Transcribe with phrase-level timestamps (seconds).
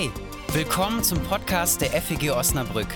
[0.00, 0.10] Hey,
[0.54, 2.88] willkommen zum Podcast der FEG Osnabrück.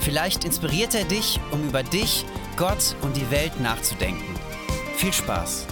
[0.00, 2.26] Vielleicht inspiriert er dich, um über dich,
[2.58, 4.34] Gott und die Welt nachzudenken.
[4.96, 5.66] Viel Spaß!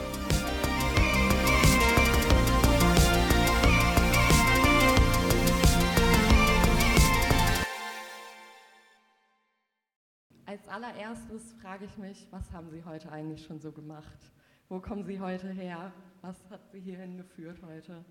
[10.47, 14.33] Als allererstes frage ich mich, was haben Sie heute eigentlich schon so gemacht?
[14.71, 15.93] Wo kommen Sie heute her?
[16.23, 18.03] Was hat Sie hierhin geführt heute?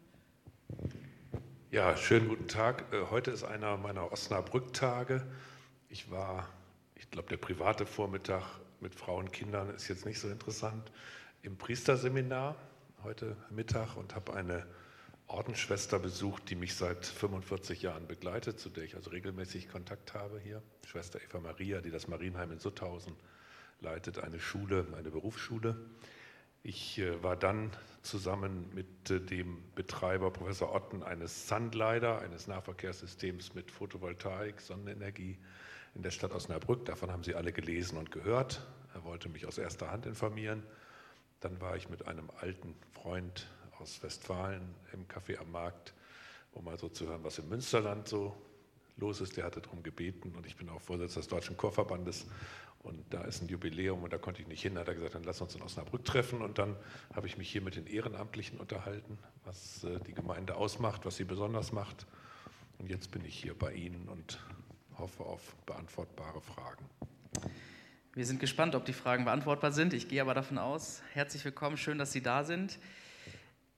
[1.70, 2.94] Ja, schönen guten Tag.
[2.94, 5.28] Äh, heute ist einer meiner Osnabrück-Tage.
[5.90, 6.48] Ich war,
[6.96, 8.42] ich glaube, der private Vormittag
[8.80, 10.94] mit Frauen und Kindern ist jetzt nicht so interessant,
[11.42, 12.56] im Priesterseminar
[13.04, 14.66] heute Mittag und habe eine
[15.28, 20.40] Ordensschwester besucht, die mich seit 45 Jahren begleitet, zu der ich also regelmäßig Kontakt habe
[20.40, 20.64] hier.
[20.86, 23.14] Schwester Eva Maria, die das Marienheim in Sutthausen
[23.82, 25.76] leitet, eine Schule, eine Berufsschule.
[26.68, 27.72] Ich äh, war dann
[28.02, 35.38] zusammen mit äh, dem Betreiber Professor Otten eines Sunglider, eines Nahverkehrssystems mit Photovoltaik, Sonnenenergie
[35.96, 36.84] in der Stadt Osnabrück.
[36.84, 38.68] Davon haben Sie alle gelesen und gehört.
[38.94, 40.62] Er wollte mich aus erster Hand informieren.
[41.40, 43.48] Dann war ich mit einem alten Freund
[43.80, 45.94] aus Westfalen im Café am Markt,
[46.52, 48.36] um mal so zu hören, was im Münsterland so
[48.98, 49.38] los ist.
[49.38, 52.26] Der hatte darum gebeten und ich bin auch Vorsitzender des Deutschen Chorverbandes
[52.88, 54.76] und da ist ein Jubiläum und da konnte ich nicht hin.
[54.76, 56.42] Da hat er gesagt, dann lass uns in Osnabrück treffen.
[56.42, 56.76] Und dann
[57.14, 61.26] habe ich mich hier mit den Ehrenamtlichen unterhalten, was äh, die Gemeinde ausmacht, was sie
[61.26, 62.06] besonders macht.
[62.78, 64.40] Und jetzt bin ich hier bei Ihnen und
[64.98, 66.86] hoffe auf beantwortbare Fragen.
[68.14, 69.94] Wir sind gespannt, ob die Fragen beantwortbar sind.
[69.94, 71.02] Ich gehe aber davon aus.
[71.14, 72.80] Herzlich willkommen, schön, dass Sie da sind.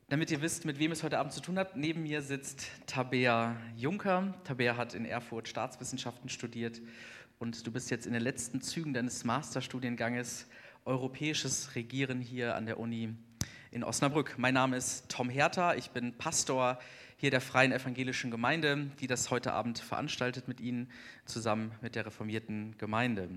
[0.09, 3.55] Damit ihr wisst, mit wem es heute Abend zu tun hat, neben mir sitzt Tabea
[3.77, 4.33] Juncker.
[4.43, 6.81] Tabea hat in Erfurt Staatswissenschaften studiert
[7.38, 10.47] und du bist jetzt in den letzten Zügen deines Masterstudienganges
[10.83, 13.13] Europäisches Regieren hier an der Uni
[13.69, 14.33] in Osnabrück.
[14.39, 16.80] Mein Name ist Tom Herter, ich bin Pastor
[17.17, 20.89] hier der Freien Evangelischen Gemeinde, die das heute Abend veranstaltet mit Ihnen
[21.25, 23.30] zusammen mit der reformierten Gemeinde.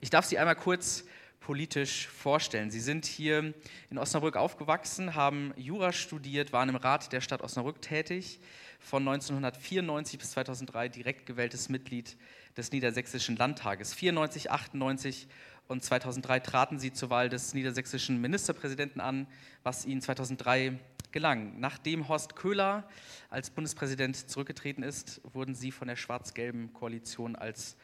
[0.00, 1.04] Ich darf Sie einmal kurz
[1.46, 2.72] politisch vorstellen.
[2.72, 3.54] Sie sind hier
[3.88, 8.40] in Osnabrück aufgewachsen, haben Jura studiert, waren im Rat der Stadt Osnabrück tätig,
[8.80, 12.16] von 1994 bis 2003 direkt gewähltes Mitglied
[12.56, 13.94] des Niedersächsischen Landtages.
[13.94, 15.28] 94, 98
[15.68, 19.28] und 2003 traten sie zur Wahl des niedersächsischen Ministerpräsidenten an,
[19.62, 20.80] was ihnen 2003
[21.12, 21.60] gelang.
[21.60, 22.88] Nachdem Horst Köhler
[23.30, 27.76] als Bundespräsident zurückgetreten ist, wurden sie von der schwarz-gelben Koalition als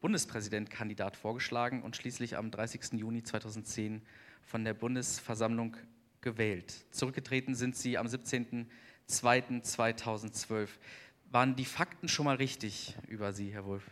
[0.00, 2.94] Bundespräsidentkandidat vorgeschlagen und schließlich am 30.
[2.94, 4.02] Juni 2010
[4.42, 5.76] von der Bundesversammlung
[6.20, 6.74] gewählt.
[6.90, 10.68] Zurückgetreten sind sie am 17.02.2012.
[11.30, 13.88] Waren die Fakten schon mal richtig über Sie, Herr Wolf?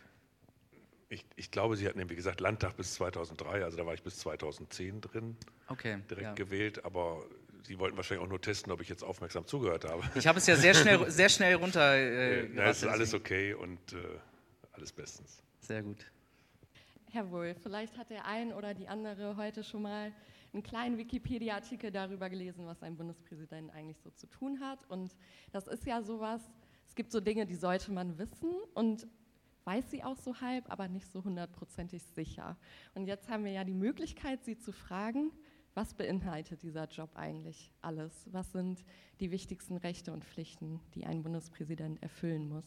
[1.07, 4.19] Ich, ich, glaube, Sie hatten, wie gesagt, Landtag bis 2003, also da war ich bis
[4.19, 5.35] 2010 drin,
[5.67, 6.33] okay, direkt ja.
[6.33, 7.25] gewählt, aber
[7.63, 10.03] Sie wollten wahrscheinlich auch nur testen, ob ich jetzt aufmerksam zugehört habe.
[10.15, 11.93] Ich habe es ja sehr schnell, sehr schnell runter.
[11.93, 13.97] Äh, ja, es ist alles okay und äh,
[14.71, 15.43] alles bestens.
[15.59, 16.11] Sehr gut.
[17.11, 20.11] Herr Wolf, vielleicht hat der ein oder die andere heute schon mal
[20.53, 24.85] einen kleinen Wikipedia-Artikel darüber gelesen, was ein Bundespräsident eigentlich so zu tun hat.
[24.89, 25.15] Und
[25.51, 26.41] das ist ja sowas,
[26.87, 28.51] es gibt so Dinge, die sollte man wissen.
[28.73, 29.07] Und
[29.69, 32.57] weiß sie auch so halb, aber nicht so hundertprozentig sicher.
[32.95, 35.31] Und jetzt haben wir ja die Möglichkeit, sie zu fragen,
[35.75, 38.27] was beinhaltet dieser Job eigentlich alles?
[38.31, 38.83] Was sind
[39.19, 42.65] die wichtigsten Rechte und Pflichten, die ein Bundespräsident erfüllen muss?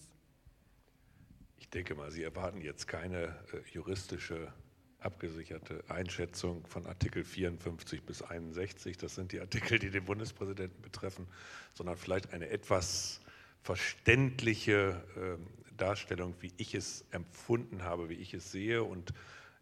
[1.63, 4.53] Ich denke mal, Sie erwarten jetzt keine äh, juristische
[4.99, 11.29] abgesicherte Einschätzung von Artikel 54 bis 61, das sind die Artikel, die den Bundespräsidenten betreffen,
[11.73, 13.21] sondern vielleicht eine etwas
[13.63, 18.83] verständliche äh, Darstellung, wie ich es empfunden habe, wie ich es sehe.
[18.83, 19.15] Und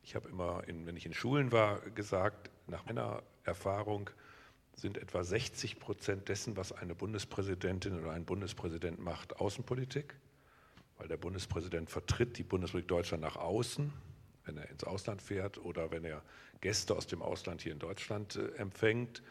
[0.02, 4.08] ich habe immer, in, wenn ich in Schulen war, gesagt, nach meiner Erfahrung
[4.74, 10.14] sind etwa 60 Prozent dessen, was eine Bundespräsidentin oder ein Bundespräsident macht, Außenpolitik,
[11.00, 13.90] weil der Bundespräsident vertritt die Bundesrepublik Deutschland nach außen,
[14.44, 16.22] wenn er ins Ausland fährt oder wenn er
[16.60, 19.22] Gäste aus dem Ausland hier in Deutschland äh, empfängt.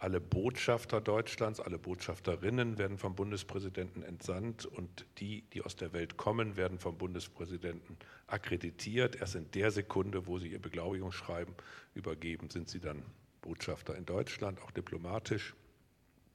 [0.00, 6.16] Alle Botschafter Deutschlands, alle Botschafterinnen werden vom Bundespräsidenten entsandt und die, die aus der Welt
[6.16, 9.14] kommen, werden vom Bundespräsidenten akkreditiert.
[9.14, 11.54] Erst in der Sekunde, wo sie ihr Beglaubigungsschreiben
[11.94, 13.04] übergeben, sind sie dann
[13.42, 15.54] Botschafter in Deutschland, auch diplomatisch.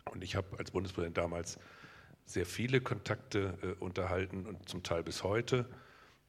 [0.05, 1.59] Und ich habe als Bundespräsident damals
[2.27, 5.65] sehr viele Kontakte äh, unterhalten und zum Teil bis heute.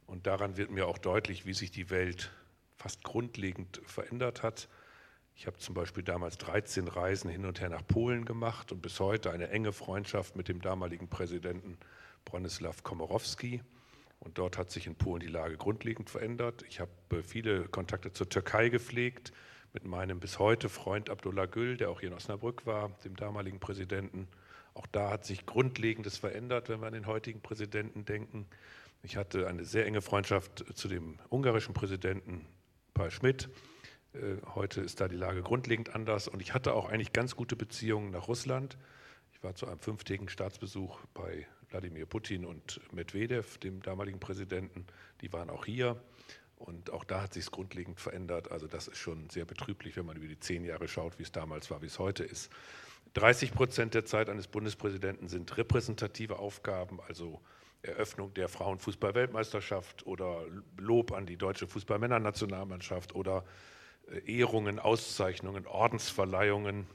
[0.07, 2.31] Und daran wird mir auch deutlich, wie sich die Welt
[2.77, 4.69] fast grundlegend verändert hat.
[5.35, 8.99] Ich habe zum Beispiel damals 13 Reisen hin und her nach Polen gemacht und bis
[9.01, 11.77] heute eine enge Freundschaft mit dem damaligen Präsidenten
[12.25, 13.61] Bronislaw Komorowski.
[14.21, 16.65] Und dort hat sich in Polen die Lage grundlegend verändert.
[16.69, 19.33] Ich habe äh, viele Kontakte zur Türkei gepflegt,
[19.73, 23.61] mit meinem bis heute Freund Abdullah Gül, der auch hier in Osnabrück war, dem damaligen
[23.61, 24.29] Präsidenten.
[24.79, 28.47] Auch da hat sich Grundlegendes verändert, wenn wir an den heutigen Präsidenten denken.
[29.03, 32.47] Ich hatte eine sehr enge Freundschaft zu dem ungarischen Präsidenten
[32.95, 33.49] Paul Schmidt.
[34.13, 37.57] Äh, heute ist da die Lage grundlegend anders und ich hatte auch eigentlich ganz gute
[37.57, 38.79] Beziehungen nach Russland.
[39.33, 44.87] Ich war zu einem fünftägigen Staatsbesuch bei Wladimir Putin und Medvedev, dem damaligen Präsidenten.
[45.23, 46.01] Die waren auch hier.
[46.55, 48.53] Und auch da hat sich es grundlegend verändert.
[48.53, 51.33] Also das ist schon sehr betrüblich, wenn man über die zehn Jahre schaut, wie es
[51.33, 52.51] damals war, wie es heute ist.
[53.15, 57.41] 30 Prozent der Zeit eines Bundespräsidenten sind repräsentative Aufgaben, also
[57.83, 60.43] Eröffnung der Frauenfußball-Weltmeisterschaft oder
[60.77, 63.45] Lob an die deutsche Fußballmännernationalmannschaft oder
[64.11, 66.87] äh, Ehrungen, Auszeichnungen, Ordensverleihungen,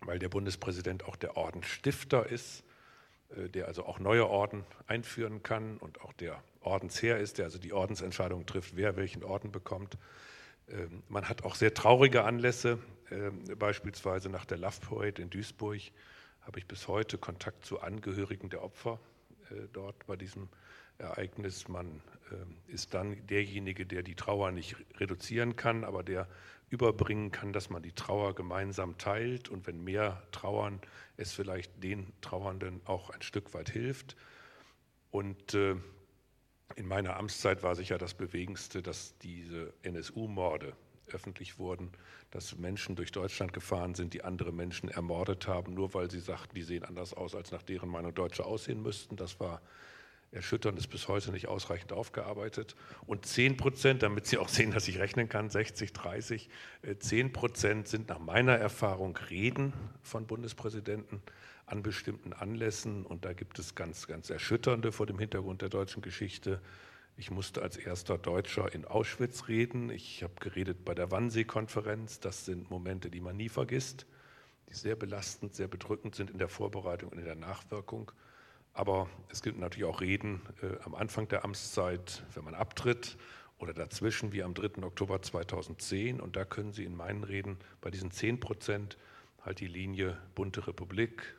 [0.00, 2.64] weil der Bundespräsident auch der Ordensstifter ist,
[3.30, 7.58] äh, der also auch neue Orden einführen kann und auch der Ordensherr ist, der also
[7.58, 9.96] die Ordensentscheidung trifft, wer welchen Orden bekommt.
[10.72, 12.78] Ähm, man hat auch sehr traurige Anlässe,
[13.10, 15.80] ähm, beispielsweise nach der Love Parade in Duisburg
[16.40, 18.98] habe ich bis heute Kontakt zu Angehörigen der Opfer
[19.50, 20.48] äh, dort bei diesem
[20.98, 21.68] Ereignis.
[21.68, 22.02] Man
[22.32, 26.28] ähm, ist dann derjenige, der die Trauer nicht reduzieren kann, aber der
[26.70, 30.80] überbringen kann, dass man die Trauer gemeinsam teilt und wenn mehr trauern,
[31.18, 34.16] es vielleicht den Trauernden auch ein Stück weit hilft.
[35.10, 35.76] Und äh,
[36.76, 40.74] in meiner Amtszeit war sicher das Bewegendste, dass diese NSU-Morde
[41.12, 41.90] öffentlich wurden,
[42.30, 46.54] dass Menschen durch Deutschland gefahren sind, die andere Menschen ermordet haben, nur weil sie sagten,
[46.54, 49.16] die sehen anders aus, als nach deren Meinung Deutsche aussehen müssten.
[49.16, 49.60] Das war
[50.30, 52.74] erschütternd, ist bis heute nicht ausreichend aufgearbeitet.
[53.06, 56.48] Und 10 Prozent, damit Sie auch sehen, dass ich rechnen kann, 60, 30,
[56.98, 61.22] 10 Prozent sind nach meiner Erfahrung Reden von Bundespräsidenten
[61.66, 63.04] an bestimmten Anlässen.
[63.04, 66.60] Und da gibt es ganz, ganz erschütternde vor dem Hintergrund der deutschen Geschichte.
[67.16, 69.90] Ich musste als erster Deutscher in Auschwitz reden.
[69.90, 72.20] Ich habe geredet bei der Wannsee-Konferenz.
[72.20, 74.06] Das sind Momente, die man nie vergisst,
[74.68, 78.10] die sehr belastend, sehr bedrückend sind in der Vorbereitung und in der Nachwirkung.
[78.74, 83.18] Aber es gibt natürlich auch Reden äh, am Anfang der Amtszeit, wenn man abtritt
[83.58, 84.82] oder dazwischen, wie am 3.
[84.82, 86.20] Oktober 2010.
[86.20, 88.96] Und da können Sie in meinen Reden bei diesen 10 Prozent
[89.42, 91.34] halt die Linie bunte Republik,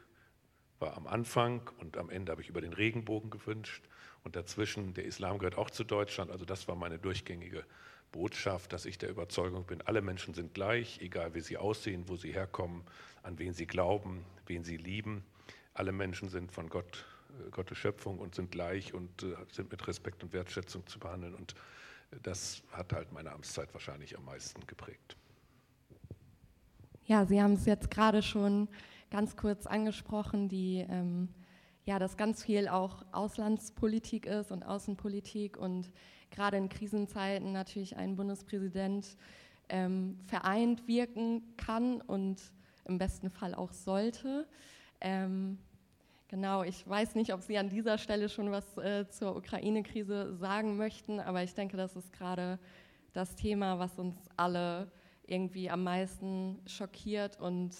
[0.83, 3.83] war am Anfang und am Ende habe ich über den Regenbogen gewünscht
[4.25, 7.63] und dazwischen, der Islam gehört auch zu Deutschland, also das war meine durchgängige
[8.11, 12.17] Botschaft, dass ich der Überzeugung bin, alle Menschen sind gleich, egal wie sie aussehen, wo
[12.17, 12.83] sie herkommen,
[13.23, 15.23] an wen sie glauben, wen sie lieben.
[15.73, 19.87] Alle Menschen sind von Gott, äh, Gottes Schöpfung und sind gleich und äh, sind mit
[19.87, 21.33] Respekt und Wertschätzung zu behandeln.
[21.33, 21.55] Und
[22.23, 25.15] das hat halt meine Amtszeit wahrscheinlich am meisten geprägt.
[27.05, 28.67] Ja, Sie haben es jetzt gerade schon
[29.13, 31.29] ganz kurz angesprochen, die ähm,
[31.85, 35.91] ja, dass ganz viel auch Auslandspolitik ist und Außenpolitik und
[36.31, 39.15] gerade in Krisenzeiten natürlich ein Bundespräsident
[39.69, 42.41] ähm, vereint wirken kann und
[42.85, 44.47] im besten Fall auch sollte.
[44.99, 45.59] Ähm,
[46.27, 50.75] genau, ich weiß nicht, ob Sie an dieser Stelle schon was äh, zur Ukraine-Krise sagen
[50.75, 52.57] möchten, aber ich denke, das ist gerade
[53.11, 54.91] das Thema, was uns alle
[55.27, 57.75] irgendwie am meisten schockiert und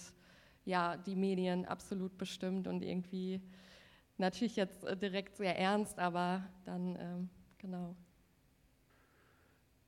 [0.65, 3.41] ja, die Medien absolut bestimmt und irgendwie
[4.17, 7.95] natürlich jetzt äh, direkt sehr ernst, aber dann ähm, genau.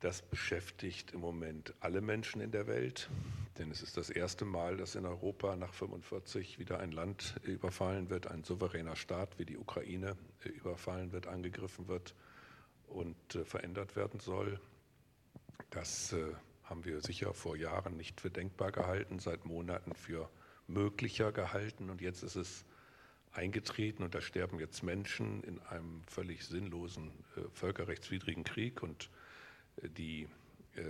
[0.00, 3.08] Das beschäftigt im Moment alle Menschen in der Welt,
[3.58, 8.10] denn es ist das erste Mal, dass in Europa nach 45 wieder ein Land überfallen
[8.10, 12.14] wird, ein souveräner Staat wie die Ukraine äh, überfallen wird, angegriffen wird
[12.88, 14.60] und äh, verändert werden soll.
[15.70, 16.14] Das
[16.62, 20.30] haben wir sicher vor Jahren nicht für denkbar gehalten, seit Monaten für
[20.68, 22.64] möglicher gehalten und jetzt ist es
[23.32, 29.10] eingetreten und da sterben jetzt Menschen in einem völlig sinnlosen äh, völkerrechtswidrigen Krieg und
[29.82, 30.28] äh, die
[30.74, 30.82] äh,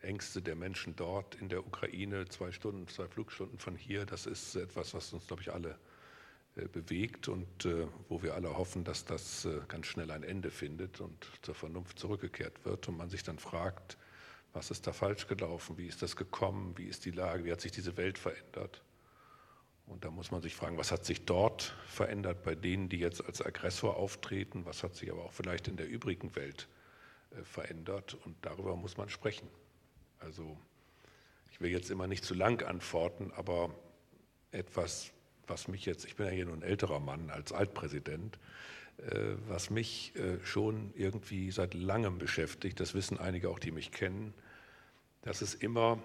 [0.00, 4.54] Ängste der Menschen dort in der Ukraine, zwei Stunden, zwei Flugstunden von hier, das ist
[4.56, 5.78] etwas, was uns, glaube ich, alle
[6.56, 10.50] äh, bewegt und äh, wo wir alle hoffen, dass das äh, ganz schnell ein Ende
[10.50, 13.98] findet und zur Vernunft zurückgekehrt wird und man sich dann fragt,
[14.52, 17.60] was ist da falsch gelaufen, wie ist das gekommen, wie ist die Lage, wie hat
[17.60, 18.82] sich diese Welt verändert.
[19.86, 23.24] Und da muss man sich fragen, was hat sich dort verändert bei denen, die jetzt
[23.24, 26.68] als Aggressor auftreten, was hat sich aber auch vielleicht in der übrigen Welt
[27.30, 29.48] äh, verändert und darüber muss man sprechen.
[30.18, 30.56] Also
[31.52, 33.74] ich will jetzt immer nicht zu lang antworten, aber
[34.50, 35.12] etwas,
[35.46, 38.38] was mich jetzt, ich bin ja hier nur ein älterer Mann als Altpräsident,
[38.98, 43.92] äh, was mich äh, schon irgendwie seit langem beschäftigt, das wissen einige auch, die mich
[43.92, 44.34] kennen,
[45.22, 46.02] dass es immer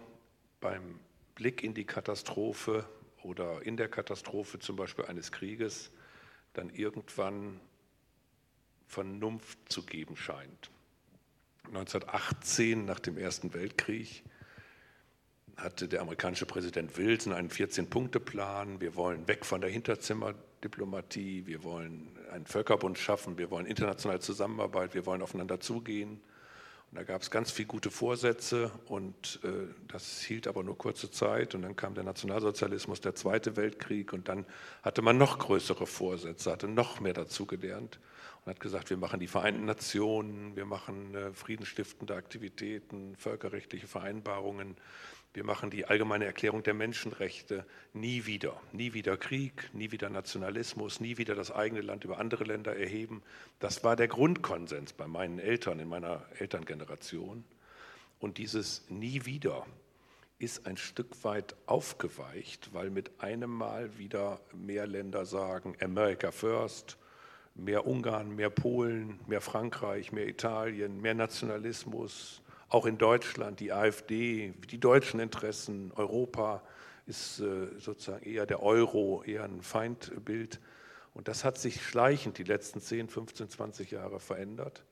[0.59, 0.99] beim
[1.35, 2.85] Blick in die Katastrophe
[3.23, 5.91] oder in der Katastrophe zum Beispiel eines Krieges
[6.53, 7.59] dann irgendwann
[8.87, 10.69] Vernunft zu geben scheint.
[11.67, 14.23] 1918, nach dem Ersten Weltkrieg,
[15.55, 18.81] hatte der amerikanische Präsident Wilson einen 14-Punkte-Plan.
[18.81, 24.93] Wir wollen weg von der Hinterzimmerdiplomatie, wir wollen einen Völkerbund schaffen, wir wollen internationale Zusammenarbeit,
[24.93, 26.21] wir wollen aufeinander zugehen.
[26.93, 31.55] Da gab es ganz viele gute Vorsätze und äh, das hielt aber nur kurze Zeit.
[31.55, 34.45] Und dann kam der Nationalsozialismus, der Zweite Weltkrieg und dann
[34.83, 37.99] hatte man noch größere Vorsätze, hatte noch mehr dazugelernt
[38.43, 44.75] und hat gesagt, wir machen die Vereinten Nationen, wir machen äh, friedensstiftende Aktivitäten, völkerrechtliche Vereinbarungen,
[45.33, 48.61] wir machen die allgemeine Erklärung der Menschenrechte nie wieder.
[48.73, 53.23] Nie wieder Krieg, nie wieder Nationalismus, nie wieder das eigene Land über andere Länder erheben.
[53.59, 57.45] Das war der Grundkonsens bei meinen Eltern, in meiner Elterngeneration.
[58.19, 59.65] Und dieses nie wieder
[60.37, 66.97] ist ein Stück weit aufgeweicht, weil mit einem Mal wieder mehr Länder sagen, America First,
[67.55, 74.53] mehr Ungarn, mehr Polen, mehr Frankreich, mehr Italien, mehr Nationalismus, auch in Deutschland, die AfD,
[74.69, 76.63] die deutschen Interessen, Europa
[77.05, 80.61] ist äh, sozusagen eher der Euro, eher ein Feindbild.
[81.13, 84.85] Und das hat sich schleichend die letzten 10, 15, 20 Jahre verändert.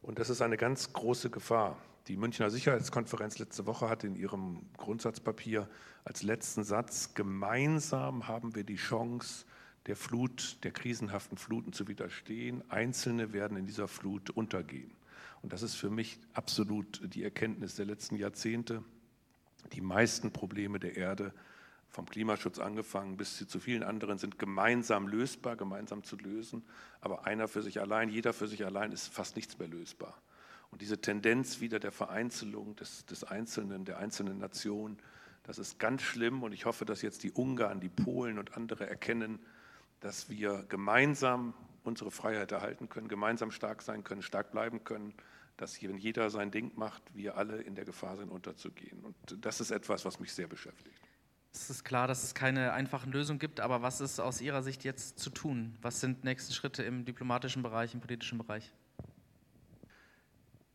[0.00, 1.76] Und das ist eine ganz große Gefahr.
[2.08, 5.68] Die Münchner Sicherheitskonferenz letzte Woche hat in ihrem Grundsatzpapier
[6.04, 9.44] als letzten Satz, gemeinsam haben wir die Chance,
[9.86, 12.62] der Flut, der krisenhaften Fluten zu widerstehen.
[12.70, 14.92] Einzelne werden in dieser Flut untergehen.
[15.42, 18.84] Und das ist für mich absolut die Erkenntnis der letzten Jahrzehnte.
[19.72, 21.32] Die meisten Probleme der Erde,
[21.88, 26.62] vom Klimaschutz angefangen bis zu vielen anderen, sind gemeinsam lösbar, gemeinsam zu lösen.
[27.00, 30.20] Aber einer für sich allein, jeder für sich allein ist fast nichts mehr lösbar.
[30.70, 34.98] Und diese Tendenz wieder der Vereinzelung des, des Einzelnen, der einzelnen Nation,
[35.42, 36.42] das ist ganz schlimm.
[36.42, 39.40] Und ich hoffe, dass jetzt die Ungarn, die Polen und andere erkennen,
[40.00, 41.54] dass wir gemeinsam
[41.84, 45.14] unsere Freiheit erhalten können, gemeinsam stark sein können, stark bleiben können,
[45.56, 49.04] dass wenn jeder sein Ding macht, wir alle in der Gefahr sind, unterzugehen.
[49.04, 49.14] Und
[49.44, 50.98] das ist etwas, was mich sehr beschäftigt.
[51.52, 54.84] Es ist klar, dass es keine einfachen Lösungen gibt, aber was ist aus Ihrer Sicht
[54.84, 55.76] jetzt zu tun?
[55.82, 58.72] Was sind nächste Schritte im diplomatischen Bereich, im politischen Bereich?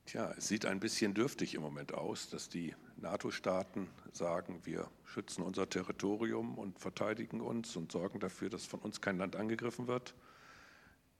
[0.05, 2.75] Tja, es sieht ein bisschen dürftig im Moment aus, dass die
[3.05, 9.01] NATO-Staaten sagen, wir schützen unser Territorium und verteidigen uns und sorgen dafür, dass von uns
[9.01, 10.15] kein Land angegriffen wird.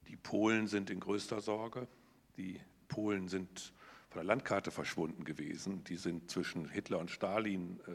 [0.08, 1.88] Die Polen sind in größter Sorge.
[2.38, 3.74] Die Polen sind
[4.10, 5.84] von der Landkarte verschwunden gewesen.
[5.86, 7.92] Die sind zwischen Hitler und Stalin äh,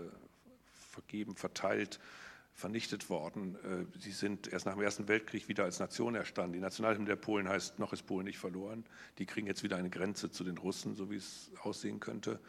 [0.73, 2.01] vergeben, verteilt,
[2.53, 3.57] vernichtet worden.
[3.65, 6.53] Äh, sie sind erst nach dem Ersten Weltkrieg wieder als Nation erstanden.
[6.53, 8.85] Die Nationalhymne der Polen heißt, noch ist Polen nicht verloren.
[9.19, 12.41] Die kriegen jetzt wieder eine Grenze zu den Russen, so wie es aussehen könnte.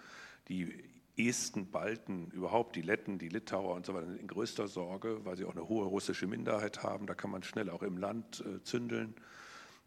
[0.47, 5.37] Die Esten, Balten, überhaupt die Letten, die Litauer und so weiter in größter Sorge, weil
[5.37, 7.07] sie auch eine hohe russische Minderheit haben.
[7.07, 9.15] Da kann man schnell auch im Land äh, zündeln.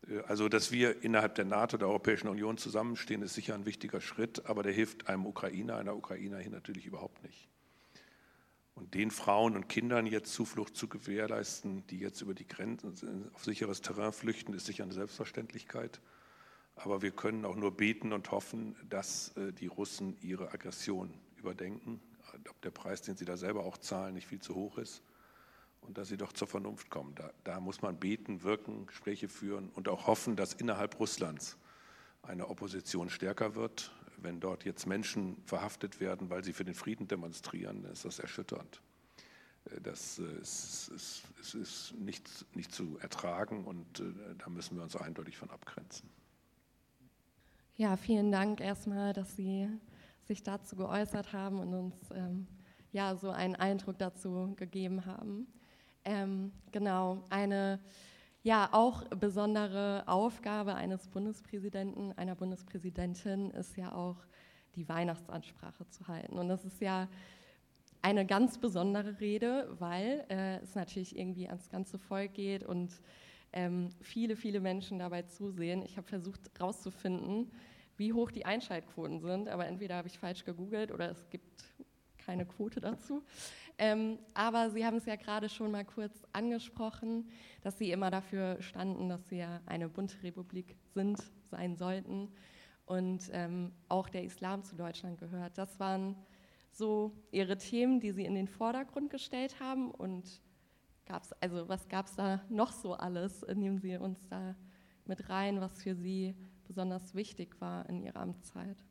[0.08, 4.00] Äh, also, dass wir innerhalb der NATO, der Europäischen Union zusammenstehen, ist sicher ein wichtiger
[4.00, 7.48] Schritt, aber der hilft einem Ukrainer, einer Ukrainerin natürlich überhaupt nicht.
[8.74, 13.44] Und den Frauen und Kindern jetzt Zuflucht zu gewährleisten, die jetzt über die Grenzen auf
[13.44, 16.00] sicheres Terrain flüchten, ist sicher eine Selbstverständlichkeit.
[16.76, 22.00] Aber wir können auch nur beten und hoffen, dass äh, die Russen ihre Aggression überdenken,
[22.48, 25.02] ob der Preis, den sie da selber auch zahlen, nicht viel zu hoch ist
[25.86, 27.14] und dass sie doch zur Vernunft kommen.
[27.14, 31.56] Da, da, muss man beten, wirken, Gespräche führen und auch hoffen, dass innerhalb Russlands
[32.22, 33.92] eine Opposition stärker wird.
[34.16, 38.80] Wenn dort jetzt Menschen verhaftet werden, weil sie für den Frieden demonstrieren, ist das erschütternd.
[39.66, 44.02] Äh, das äh, ist, ist, ist, nicht, nicht, zu ertragen und
[44.38, 46.08] da müssen wir uns eindeutig von abgrenzen.
[47.76, 49.68] Ja, vielen Dank erstmal, dass Sie
[50.22, 52.46] sich dazu geäußert haben und uns ähm,
[52.92, 55.48] ja, so einen Eindruck dazu gegeben haben.
[56.04, 57.80] Ähm, genau, eine
[58.44, 64.18] ja auch besondere Aufgabe eines Bundespräsidenten, einer Bundespräsidentin ist ja auch
[64.76, 66.38] die Weihnachtsansprache zu halten.
[66.38, 67.08] Und das ist ja
[68.02, 73.00] eine ganz besondere Rede, weil äh, es natürlich irgendwie ans ganze Volk geht und
[73.54, 75.82] ähm, viele, viele Menschen dabei zusehen.
[75.82, 77.50] Ich habe versucht herauszufinden,
[77.96, 81.64] wie hoch die Einschaltquoten sind, aber entweder habe ich falsch gegoogelt oder es gibt
[82.18, 83.22] keine Quote dazu.
[83.78, 87.28] Ähm, aber Sie haben es ja gerade schon mal kurz angesprochen,
[87.62, 91.18] dass Sie immer dafür standen, dass Sie ja eine bunte Republik sind,
[91.50, 92.32] sein sollten
[92.86, 95.58] und ähm, auch der Islam zu Deutschland gehört.
[95.58, 96.16] Das waren
[96.72, 100.40] so Ihre Themen, die Sie in den Vordergrund gestellt haben und
[101.06, 103.44] gab's, also was gab es da noch so alles?
[103.54, 104.54] Nehmen Sie uns da
[105.06, 106.34] mit rein, was für Sie
[106.66, 108.82] besonders wichtig war in Ihrer Amtszeit.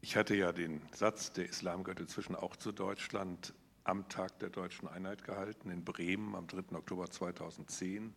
[0.00, 3.52] Ich hatte ja den Satz, der Islam gehört inzwischen auch zu Deutschland,
[3.84, 6.76] am Tag der deutschen Einheit gehalten in Bremen am 3.
[6.76, 8.14] Oktober 2010.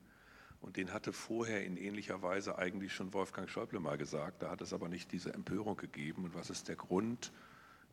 [0.62, 4.43] Und den hatte vorher in ähnlicher Weise eigentlich schon Wolfgang Schäuble mal gesagt.
[4.43, 6.24] Da hat es aber nicht diese Empörung gegeben.
[6.24, 7.34] Und was ist der Grund?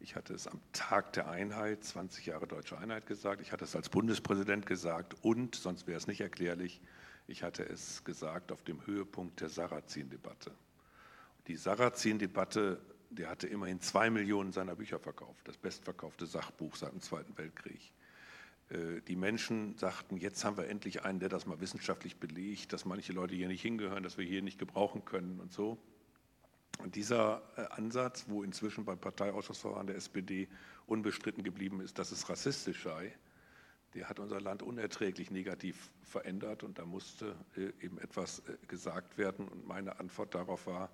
[0.03, 3.43] Ich hatte es am Tag der Einheit, 20 Jahre deutsche Einheit gesagt.
[3.43, 6.81] Ich hatte es als Bundespräsident gesagt und, sonst wäre es nicht erklärlich,
[7.27, 10.53] ich hatte es gesagt auf dem Höhepunkt der Sarrazin-Debatte.
[11.47, 12.81] Die Sarrazin-Debatte,
[13.11, 17.93] der hatte immerhin zwei Millionen seiner Bücher verkauft, das bestverkaufte Sachbuch seit dem Zweiten Weltkrieg.
[18.71, 22.87] Äh, die Menschen sagten, jetzt haben wir endlich einen, der das mal wissenschaftlich belegt, dass
[22.87, 25.79] manche Leute hier nicht hingehören, dass wir hier nicht gebrauchen können und so.
[26.83, 30.49] Und dieser äh, Ansatz, wo inzwischen beim Parteiausschussverfahren der SPD
[30.87, 33.15] unbestritten geblieben ist, dass es rassistisch sei,
[33.95, 39.49] der hat unser Land unerträglich negativ verändert und da musste äh, eben etwas gesagt werden.
[39.49, 40.91] Und meine Antwort darauf war,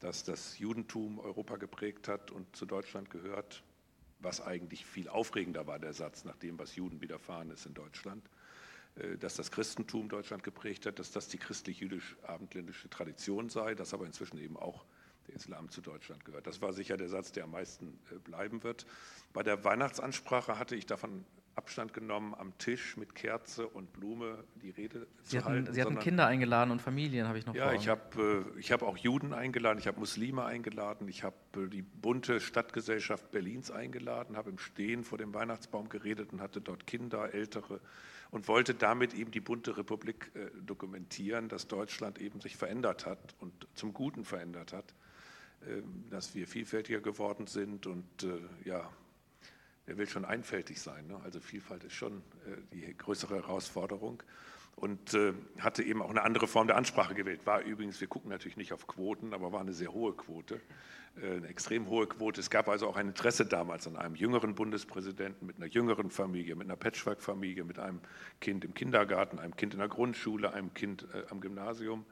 [0.00, 3.62] dass das Judentum Europa geprägt hat und zu Deutschland gehört,
[4.18, 8.28] was eigentlich viel aufregender war, der Satz, nach dem, was Juden widerfahren ist in Deutschland,
[8.96, 14.06] äh, dass das Christentum Deutschland geprägt hat, dass das die christlich-jüdisch-abendländische Tradition sei, dass aber
[14.06, 14.84] inzwischen eben auch
[15.32, 16.46] Islam zu Deutschland gehört.
[16.46, 18.86] Das war sicher der Satz, der am meisten äh, bleiben wird.
[19.32, 21.24] Bei der Weihnachtsansprache hatte ich davon
[21.54, 25.74] Abstand genommen, am Tisch mit Kerze und Blume die Rede Sie zu hatten, halten.
[25.74, 28.96] Sie hatten Kinder eingeladen und Familien, habe ich noch Ja, ich habe äh, hab auch
[28.96, 34.48] Juden eingeladen, ich habe Muslime eingeladen, ich habe äh, die bunte Stadtgesellschaft Berlins eingeladen, habe
[34.48, 37.80] im Stehen vor dem Weihnachtsbaum geredet und hatte dort Kinder, Ältere
[38.30, 40.32] und wollte damit eben die bunte Republik
[40.64, 44.94] dokumentieren, dass Deutschland eben sich verändert hat und zum Guten verändert hat,
[46.10, 48.38] dass wir vielfältiger geworden sind und äh,
[48.68, 48.90] ja,
[49.86, 51.06] der will schon einfältig sein.
[51.06, 51.20] Ne?
[51.24, 54.22] Also Vielfalt ist schon äh, die größere Herausforderung.
[54.74, 57.46] Und äh, hatte eben auch eine andere Form der Ansprache gewählt.
[57.46, 60.60] War übrigens, wir gucken natürlich nicht auf Quoten, aber war eine sehr hohe Quote,
[61.20, 62.40] äh, eine extrem hohe Quote.
[62.40, 66.56] Es gab also auch ein Interesse damals an einem jüngeren Bundespräsidenten mit einer jüngeren Familie,
[66.56, 68.00] mit einer Patchwork-Familie, mit einem
[68.40, 72.04] Kind im Kindergarten, einem Kind in der Grundschule, einem Kind äh, am Gymnasium,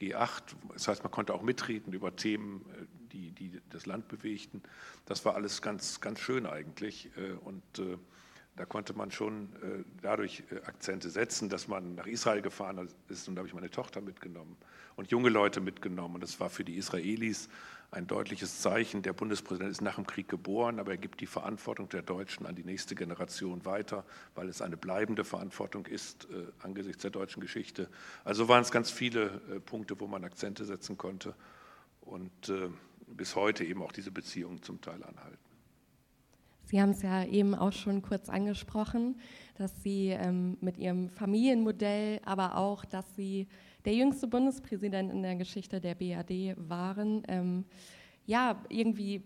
[0.00, 0.42] G8.
[0.72, 2.66] Das heißt, man konnte auch mitreden über Themen,
[3.12, 4.62] die, die das Land bewegten.
[5.06, 7.10] Das war alles ganz, ganz schön eigentlich.
[7.44, 7.62] Und
[8.56, 13.28] da konnte man schon äh, dadurch Akzente setzen, dass man nach Israel gefahren ist.
[13.28, 14.56] Und da habe ich meine Tochter mitgenommen
[14.96, 16.16] und junge Leute mitgenommen.
[16.16, 17.48] Und das war für die Israelis
[17.90, 19.02] ein deutliches Zeichen.
[19.02, 22.54] Der Bundespräsident ist nach dem Krieg geboren, aber er gibt die Verantwortung der Deutschen an
[22.54, 27.88] die nächste Generation weiter, weil es eine bleibende Verantwortung ist äh, angesichts der deutschen Geschichte.
[28.24, 31.34] Also waren es ganz viele äh, Punkte, wo man Akzente setzen konnte.
[32.00, 32.68] Und äh,
[33.06, 35.45] bis heute eben auch diese Beziehungen zum Teil anhalten.
[36.66, 39.20] Sie haben es ja eben auch schon kurz angesprochen,
[39.54, 43.46] dass Sie ähm, mit Ihrem Familienmodell, aber auch, dass Sie
[43.84, 47.64] der jüngste Bundespräsident in der Geschichte der BRD waren, ähm,
[48.26, 49.22] ja, irgendwie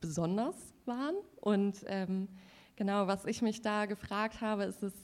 [0.00, 0.54] besonders
[0.84, 1.16] waren.
[1.40, 2.28] Und ähm,
[2.76, 4.94] genau, was ich mich da gefragt habe, ist es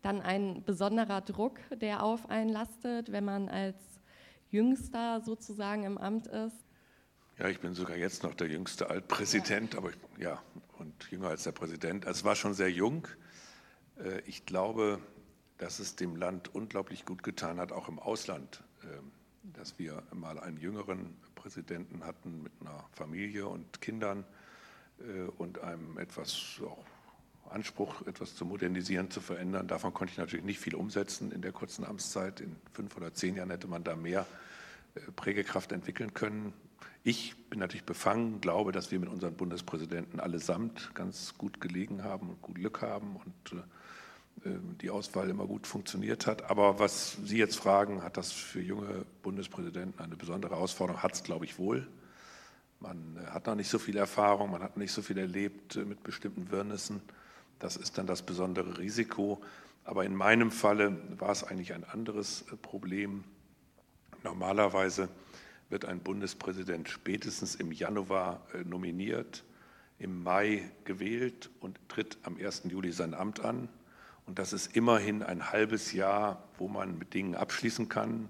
[0.00, 3.76] dann ein besonderer Druck, der auf einen lastet, wenn man als
[4.52, 6.71] Jüngster sozusagen im Amt ist?
[7.42, 9.78] Ja, ich bin sogar jetzt noch der jüngste Altpräsident, ja.
[9.80, 10.40] aber ja,
[10.78, 12.04] und jünger als der Präsident.
[12.04, 13.08] Es war schon sehr jung.
[13.98, 15.00] Äh, ich glaube,
[15.58, 19.10] dass es dem Land unglaublich gut getan hat, auch im Ausland, ähm,
[19.42, 24.24] dass wir mal einen jüngeren Präsidenten hatten mit einer Familie und Kindern
[25.00, 26.86] äh, und einem etwas auch
[27.50, 29.66] Anspruch, etwas zu modernisieren, zu verändern.
[29.66, 32.40] Davon konnte ich natürlich nicht viel umsetzen in der kurzen Amtszeit.
[32.40, 34.28] In fünf oder zehn Jahren hätte man da mehr
[34.94, 36.52] äh, Prägekraft entwickeln können.
[37.04, 42.30] Ich bin natürlich befangen, glaube, dass wir mit unseren Bundespräsidenten allesamt ganz gut gelegen haben
[42.30, 46.48] und gut Glück haben und äh, äh, die Auswahl immer gut funktioniert hat.
[46.48, 51.02] Aber was Sie jetzt fragen, hat das für junge Bundespräsidenten eine besondere Herausforderung?
[51.02, 51.88] Hat es, glaube ich, wohl.
[52.78, 56.04] Man äh, hat noch nicht so viel Erfahrung, man hat nicht so viel erlebt mit
[56.04, 57.02] bestimmten Wirrnissen.
[57.58, 59.42] Das ist dann das besondere Risiko.
[59.84, 63.24] Aber in meinem Falle war es eigentlich ein anderes Problem.
[64.22, 65.08] Normalerweise
[65.72, 69.42] wird ein Bundespräsident spätestens im Januar äh, nominiert,
[69.98, 72.64] im Mai gewählt und tritt am 1.
[72.68, 73.68] Juli sein Amt an.
[74.26, 78.28] Und das ist immerhin ein halbes Jahr, wo man mit Dingen abschließen kann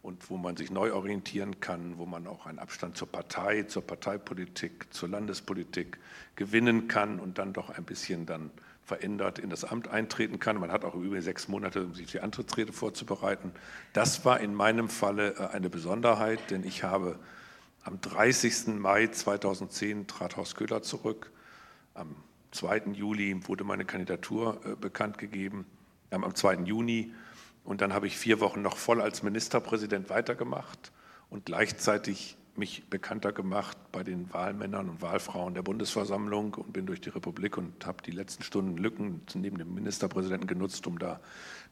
[0.00, 3.82] und wo man sich neu orientieren kann, wo man auch einen Abstand zur Partei, zur
[3.82, 5.98] Parteipolitik, zur Landespolitik
[6.36, 8.50] gewinnen kann und dann doch ein bisschen dann
[8.86, 10.60] verändert in das Amt eintreten kann.
[10.60, 13.50] Man hat auch über sechs Monate, um sich die Antrittsrede vorzubereiten.
[13.92, 17.18] Das war in meinem Falle äh, eine Besonderheit, denn ich habe
[17.82, 18.78] am 30.
[18.78, 21.32] Mai 2010 trat Horst Köhler zurück.
[21.94, 22.14] Am
[22.52, 22.92] 2.
[22.92, 25.66] Juli wurde meine Kandidatur äh, bekannt gegeben,
[26.10, 26.62] am 2.
[26.64, 27.12] Juni.
[27.64, 30.92] Und dann habe ich vier Wochen noch voll als Ministerpräsident weitergemacht
[31.28, 37.00] und gleichzeitig mich bekannter gemacht bei den Wahlmännern und Wahlfrauen der Bundesversammlung und bin durch
[37.00, 41.20] die Republik und habe die letzten Stunden Lücken neben dem Ministerpräsidenten genutzt, um da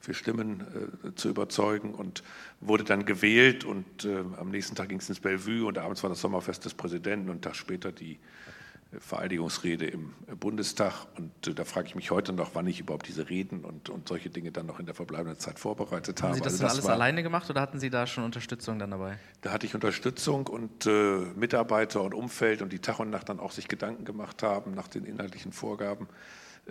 [0.01, 0.65] für Stimmen
[1.05, 2.23] äh, zu überzeugen und
[2.61, 6.11] wurde dann gewählt und äh, am nächsten Tag ging es ins Bellevue und abends war
[6.11, 8.19] das Sommerfest des Präsidenten und einen Tag später die
[9.01, 11.07] Vereidigungsrede im Bundestag.
[11.17, 14.09] Und äh, da frage ich mich heute noch, wann ich überhaupt diese Reden und, und
[14.09, 16.33] solche Dinge dann noch in der verbleibenden Zeit vorbereitet habe.
[16.33, 18.79] Haben Sie das, also das alles war, alleine gemacht oder hatten Sie da schon Unterstützung
[18.79, 19.19] dann dabei?
[19.43, 23.41] Da hatte ich Unterstützung und äh, Mitarbeiter und Umfeld und die Tag und Nacht dann
[23.41, 26.09] auch sich Gedanken gemacht haben nach den inhaltlichen Vorgaben.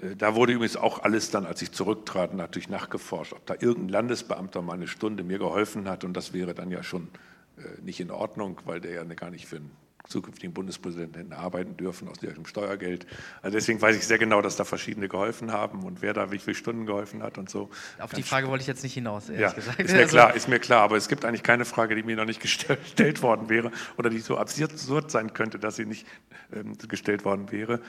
[0.02, 3.90] Äh, da wurde übrigens auch alles dann, als ich zurücktrat, natürlich nachgeforscht, ob da irgendein
[3.90, 7.10] Landesbeamter mal eine Stunde mir geholfen hat und das wäre dann ja schon
[7.58, 9.72] äh, nicht in Ordnung, weil der ja gar nicht für einen
[10.08, 13.06] zukünftigen Bundespräsidenten hätten arbeiten dürfen aus ihrem Steuergeld.
[13.42, 16.40] Also deswegen weiß ich sehr genau, dass da verschiedene geholfen haben und wer da wie
[16.40, 17.70] viele Stunden geholfen hat und so.
[18.00, 19.80] Auf die Frage wollte ich jetzt nicht hinaus, ehrlich ja, gesagt.
[19.80, 22.16] Ist mir also klar, ist mir klar, aber es gibt eigentlich keine Frage, die mir
[22.16, 26.06] noch nicht gestellt worden wäre oder die so absurd sein könnte, dass sie nicht
[26.54, 27.80] ähm, gestellt worden wäre.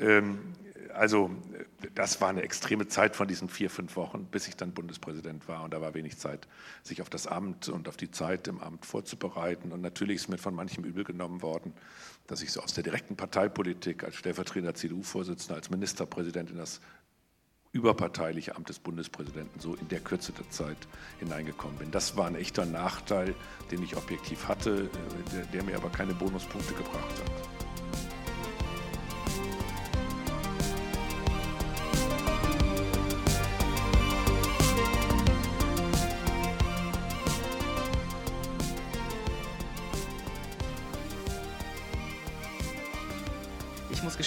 [0.00, 0.38] Ähm,
[0.94, 1.30] also
[1.94, 5.64] das war eine extreme Zeit von diesen vier, fünf Wochen, bis ich dann Bundespräsident war.
[5.64, 6.48] Und da war wenig Zeit,
[6.82, 9.72] sich auf das Amt und auf die Zeit im Amt vorzubereiten.
[9.72, 11.72] Und natürlich ist mir von manchem übel genommen worden,
[12.26, 16.80] dass ich so aus der direkten Parteipolitik als stellvertretender CDU-Vorsitzender, als Ministerpräsident in das
[17.72, 20.76] überparteiliche Amt des Bundespräsidenten so in der Kürze der Zeit
[21.18, 21.90] hineingekommen bin.
[21.90, 23.34] Das war ein echter Nachteil,
[23.70, 27.67] den ich objektiv hatte, äh, der, der mir aber keine Bonuspunkte gebracht hat.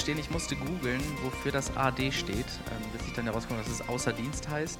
[0.01, 3.87] Gestehen, ich musste googeln, wofür das AD steht, ähm, bis ich dann herausgekommen dass es
[3.87, 4.79] außer Dienst heißt.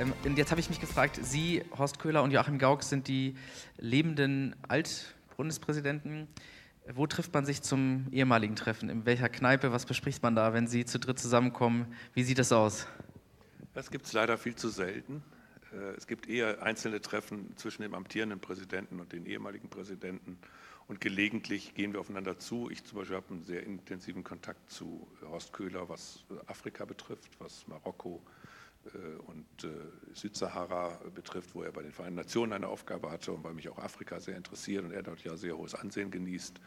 [0.00, 3.36] Ähm, und jetzt habe ich mich gefragt, Sie, Horst Köhler und Joachim Gauck sind die
[3.76, 6.26] lebenden Altbundespräsidenten.
[6.92, 8.88] Wo trifft man sich zum ehemaligen Treffen?
[8.88, 9.70] In welcher Kneipe?
[9.70, 11.94] Was bespricht man da, wenn Sie zu dritt zusammenkommen?
[12.14, 12.88] Wie sieht das aus?
[13.74, 15.22] Das gibt es leider viel zu selten.
[15.72, 20.36] Äh, es gibt eher einzelne Treffen zwischen dem amtierenden Präsidenten und den ehemaligen Präsidenten.
[20.88, 22.70] Und gelegentlich gehen wir aufeinander zu.
[22.70, 27.68] Ich zum Beispiel habe einen sehr intensiven Kontakt zu Horst Köhler, was Afrika betrifft, was
[27.68, 28.22] Marokko
[28.86, 29.68] äh, und äh,
[30.14, 33.78] Südsahara betrifft, wo er bei den Vereinten Nationen eine Aufgabe hatte und weil mich auch
[33.78, 36.58] Afrika sehr interessiert und er dort ja sehr hohes Ansehen genießt.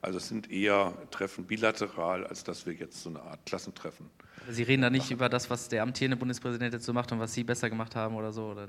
[0.00, 4.08] Also es sind eher Treffen bilateral, als dass wir jetzt so eine Art Klassentreffen.
[4.48, 5.14] Sie reden da nicht machen.
[5.14, 8.14] über das, was der amtierende Bundespräsident jetzt so macht und was Sie besser gemacht haben
[8.14, 8.46] oder so?
[8.46, 8.68] Oder?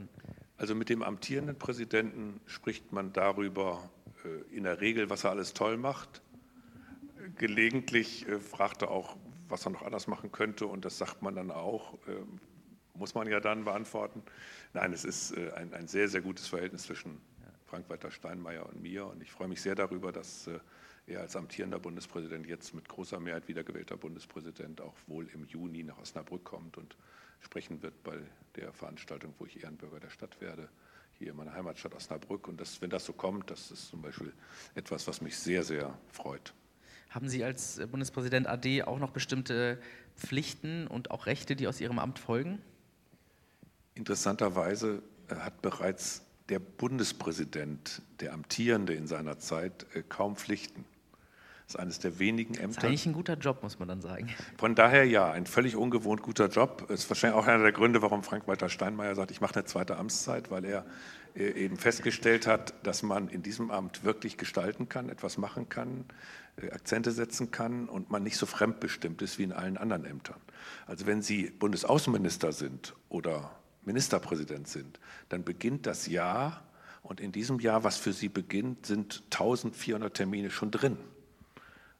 [0.57, 3.89] Also mit dem amtierenden Präsidenten spricht man darüber,
[4.51, 6.21] in der Regel, was er alles toll macht.
[7.37, 9.17] Gelegentlich äh, fragt er auch,
[9.49, 12.23] was er noch anders machen könnte und das sagt man dann auch, äh,
[12.93, 14.23] muss man ja dann beantworten.
[14.73, 17.21] Nein, es ist ein, ein sehr, sehr gutes Verhältnis zwischen
[17.65, 20.49] Frank-Walter Steinmeier und mir und ich freue mich sehr darüber, dass
[21.05, 25.99] er als amtierender Bundespräsident jetzt mit großer Mehrheit wiedergewählter Bundespräsident auch wohl im Juni nach
[25.99, 26.97] Osnabrück kommt und
[27.39, 28.17] sprechen wird bei
[28.55, 30.69] der Veranstaltung, wo ich Ehrenbürger der Stadt werde
[31.19, 32.47] hier in meiner Heimatstadt Osnabrück.
[32.47, 34.33] Und das, wenn das so kommt, das ist zum Beispiel
[34.75, 36.53] etwas, was mich sehr, sehr freut.
[37.09, 39.79] Haben Sie als Bundespräsident AD auch noch bestimmte
[40.15, 42.61] Pflichten und auch Rechte, die aus Ihrem Amt folgen?
[43.95, 50.85] Interessanterweise äh, hat bereits der Bundespräsident, der Amtierende in seiner Zeit, äh, kaum Pflichten.
[51.67, 52.67] Das ist eines der wenigen Ämter.
[52.67, 54.29] Das ist eigentlich ein guter Job, muss man dann sagen.
[54.57, 56.85] Von daher ja, ein völlig ungewohnt guter Job.
[56.87, 59.97] Das ist wahrscheinlich auch einer der Gründe, warum Frank-Walter Steinmeier sagt, ich mache eine zweite
[59.97, 60.85] Amtszeit, weil er
[61.35, 66.05] äh, eben festgestellt hat, dass man in diesem Amt wirklich gestalten kann, etwas machen kann,
[66.55, 70.39] äh, Akzente setzen kann und man nicht so fremdbestimmt ist wie in allen anderen Ämtern.
[70.85, 73.51] Also wenn Sie Bundesaußenminister sind oder
[73.83, 76.63] Ministerpräsident sind, dann beginnt das Jahr
[77.03, 80.97] und in diesem Jahr, was für Sie beginnt, sind 1400 Termine schon drin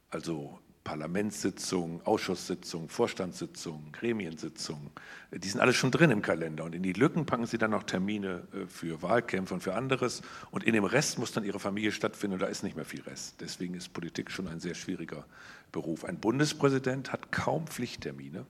[0.10, 4.90] also Parlamentssitzungen, Ausschusssitzungen, Vorstandssitzungen, Gremiensitzungen,
[5.34, 6.64] die sind alle schon drin im Kalender.
[6.64, 10.22] Und in die Lücken packen Sie dann noch Termine äh, für Wahlkämpfe und für anderes.
[10.50, 13.02] Und in dem Rest muss dann Ihre Familie stattfinden und da ist nicht mehr viel
[13.02, 13.36] Rest.
[13.42, 15.26] Deswegen ist Politik schon ein sehr schwieriger
[15.74, 16.06] Beruf.
[16.06, 18.46] Ein Bundespräsident hat kaum Pflichttermine.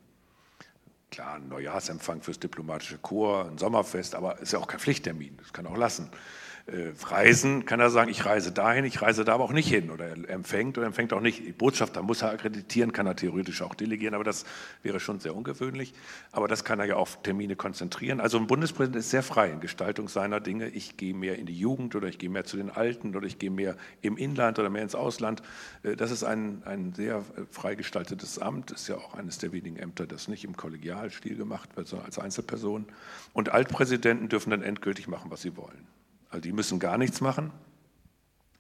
[1.10, 5.54] Klar, ein Neujahrsempfang fürs diplomatische Korps, ein Sommerfest, aber ist ja auch kein Pflichttermin, das
[5.54, 9.46] kann auch lassen äh, reisen, kann er sagen, ich reise dahin, ich reise da aber
[9.46, 9.90] auch nicht hin.
[9.90, 11.58] Oder er empfängt oder empfängt auch nicht.
[11.58, 14.46] Botschafter muss er akkreditieren, kann er theoretisch auch delegieren, aber das
[14.84, 15.94] wäre schon sehr ungewöhnlich.
[16.34, 18.20] Aber das kann er ja auf Termine konzentrieren.
[18.20, 20.68] Also ein Bundespräsident ist sehr frei in Gestaltung seiner Dinge.
[20.68, 23.40] Ich gehe mehr in die Jugend oder ich gehe mehr zu den Alten oder ich
[23.40, 25.42] gehe mehr im Inland oder mehr ins Ausland.
[25.84, 29.54] Äh, das ist ein, ein sehr äh, frei gestaltetes Amt, ist ja auch eines der
[29.54, 32.88] wenigen Ämter, das nicht im Kollegialstil gemacht wird, sondern als Einzelperson.
[33.32, 35.97] Und Altpräsidenten dürfen dann endgültig machen, was sie wollen.
[36.30, 37.52] Also die müssen gar nichts machen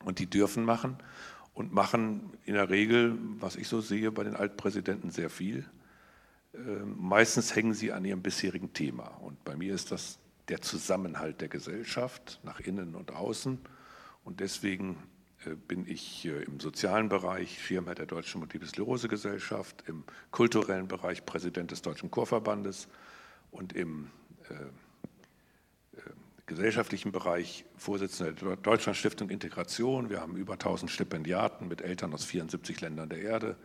[0.03, 0.97] und die dürfen machen
[1.53, 5.65] und machen in der Regel, was ich so sehe, bei den Altpräsidenten sehr viel.
[6.53, 9.07] Ähm, meistens hängen sie an ihrem bisherigen Thema.
[9.21, 13.59] Und bei mir ist das der Zusammenhalt der Gesellschaft nach innen und außen.
[14.23, 14.97] Und deswegen
[15.67, 21.71] bin ich im sozialen Bereich Schirmherr der Deutschen Multiple Sklerose Gesellschaft, im kulturellen Bereich Präsident
[21.71, 22.87] des Deutschen Chorverbandes
[23.51, 24.09] und im
[26.47, 30.09] gesellschaftlichen Bereich Vorsitzender der Deutschlandstiftung Integration.
[30.09, 33.57] Wir haben über 1000 Stipendiaten mit Eltern aus 74 Ländern der Erde.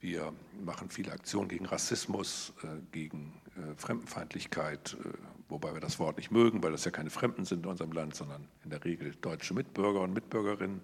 [0.00, 0.32] Wir
[0.64, 5.08] machen viele Aktionen gegen Rassismus, äh, gegen äh, Fremdenfeindlichkeit, äh,
[5.48, 8.14] wobei wir das Wort nicht mögen, weil das ja keine Fremden sind in unserem Land,
[8.14, 10.80] sondern in der Regel deutsche Mitbürger und Mitbürgerinnen.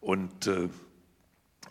[0.00, 0.50] Und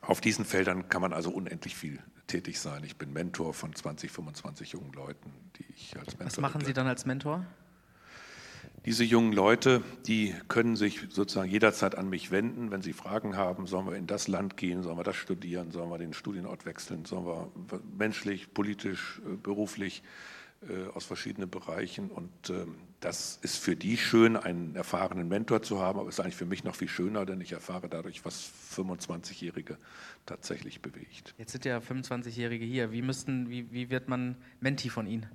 [0.01, 2.83] auf diesen Feldern kann man also unendlich viel tätig sein.
[2.83, 6.27] Ich bin Mentor von 20, 25 jungen Leuten, die ich als Mentor.
[6.27, 7.43] Was machen Sie dann als Mentor?
[8.89, 13.67] Diese jungen Leute, die können sich sozusagen jederzeit an mich wenden, wenn sie Fragen haben,
[13.67, 17.05] sollen wir in das Land gehen, sollen wir das studieren, sollen wir den Studienort wechseln,
[17.05, 17.51] sollen wir
[17.95, 20.01] menschlich, politisch, äh, beruflich
[20.67, 22.09] äh, aus verschiedenen Bereichen.
[22.09, 26.35] Und ähm, das ist für die schön, einen erfahrenen Mentor zu haben, aber ist eigentlich
[26.35, 29.77] für mich noch viel schöner, denn ich erfahre dadurch, was 25-Jährige
[30.25, 31.35] tatsächlich bewegt.
[31.37, 32.91] Jetzt sind ja 25-Jährige hier.
[32.91, 35.27] Wie, müssten, wie, wie wird man Menti von Ihnen?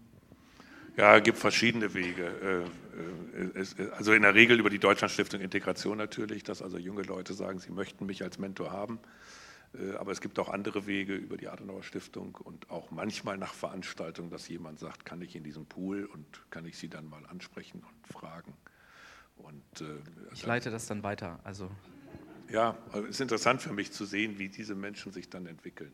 [0.97, 2.67] Ja, es gibt verschiedene Wege.
[2.95, 7.35] Äh, äh, also in der Regel über die Deutschlandstiftung Integration natürlich, dass also junge Leute
[7.35, 9.01] sagen, sie möchten mich als Mentor haben.
[9.75, 13.55] Äh, aber es gibt auch andere Wege über die Adenauer Stiftung und auch manchmal nach
[13.55, 17.27] Veranstaltungen, dass jemand sagt, kann ich in diesem Pool und kann ich Sie dann mal
[17.27, 18.55] ansprechen und fragen.
[19.37, 19.85] Und,
[20.33, 21.41] ich leite das dann weiter.
[21.43, 21.69] Also.
[22.49, 25.93] Ja, es ist interessant für mich zu sehen, wie diese Menschen sich dann entwickeln,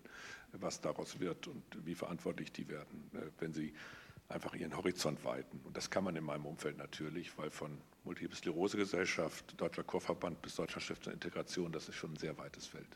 [0.53, 3.73] was daraus wird und wie verantwortlich die werden, wenn sie
[4.31, 5.61] einfach ihren Horizont weiten.
[5.65, 10.41] Und das kann man in meinem Umfeld natürlich, weil von Multiple Sklerose Gesellschaft, Deutscher Chorverband
[10.41, 12.89] bis Deutscher Stiftung Integration, das ist schon ein sehr weites Feld.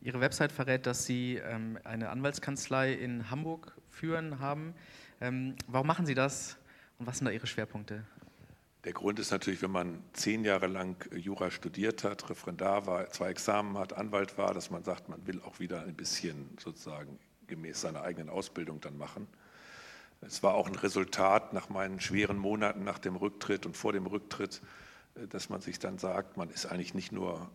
[0.00, 4.74] Ihre Website verrät, dass Sie ähm, eine Anwaltskanzlei in Hamburg führen haben.
[5.20, 6.56] Ähm, warum machen Sie das
[6.98, 8.04] und was sind da Ihre Schwerpunkte?
[8.84, 13.28] Der Grund ist natürlich, wenn man zehn Jahre lang Jura studiert hat, Referendar war, zwei
[13.28, 17.82] Examen hat, Anwalt war, dass man sagt, man will auch wieder ein bisschen sozusagen gemäß
[17.82, 19.28] seiner eigenen Ausbildung dann machen.
[20.20, 24.06] Es war auch ein Resultat nach meinen schweren Monaten nach dem Rücktritt und vor dem
[24.06, 24.60] Rücktritt,
[25.14, 27.50] äh, dass man sich dann sagt, man ist eigentlich nicht nur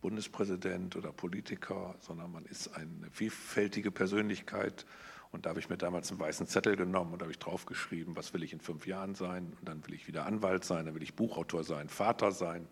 [0.00, 4.86] Bundespräsident oder Politiker, sondern man ist eine vielfältige Persönlichkeit.
[5.30, 8.34] Und da habe ich mir damals einen weißen Zettel genommen und habe ich draufgeschrieben, was
[8.34, 9.52] will ich in fünf Jahren sein?
[9.58, 12.66] Und dann will ich wieder Anwalt sein, dann will ich Buchautor sein, Vater sein,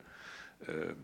[0.66, 0.94] äh,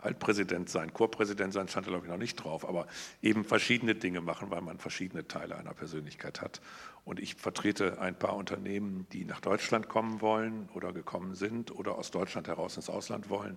[0.00, 2.86] Altpräsident sein, Chorpräsident sein, stand da glaube ich noch nicht drauf, aber
[3.22, 6.60] eben verschiedene Dinge machen, weil man verschiedene Teile einer Persönlichkeit hat.
[7.04, 11.96] Und ich vertrete ein paar Unternehmen, die nach Deutschland kommen wollen oder gekommen sind oder
[11.96, 13.56] aus Deutschland heraus ins Ausland wollen,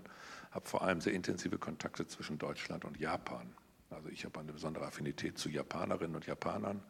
[0.52, 3.54] habe vor allem sehr intensive Kontakte zwischen Deutschland und Japan.
[3.90, 6.82] Also ich habe eine besondere Affinität zu Japanerinnen und Japanern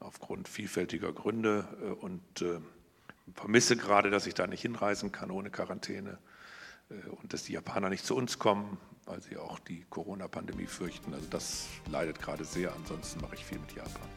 [0.00, 2.60] aufgrund vielfältiger Gründe äh, und äh,
[3.34, 6.18] vermisse gerade, dass ich da nicht hinreisen kann ohne Quarantäne
[6.88, 11.14] und dass die Japaner nicht zu uns kommen, weil sie auch die Corona-Pandemie fürchten.
[11.14, 12.72] Also das leidet gerade sehr.
[12.74, 14.08] Ansonsten mache ich viel mit Japan.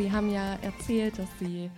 [0.00, 1.70] Sie haben ja erzählt, dass Sie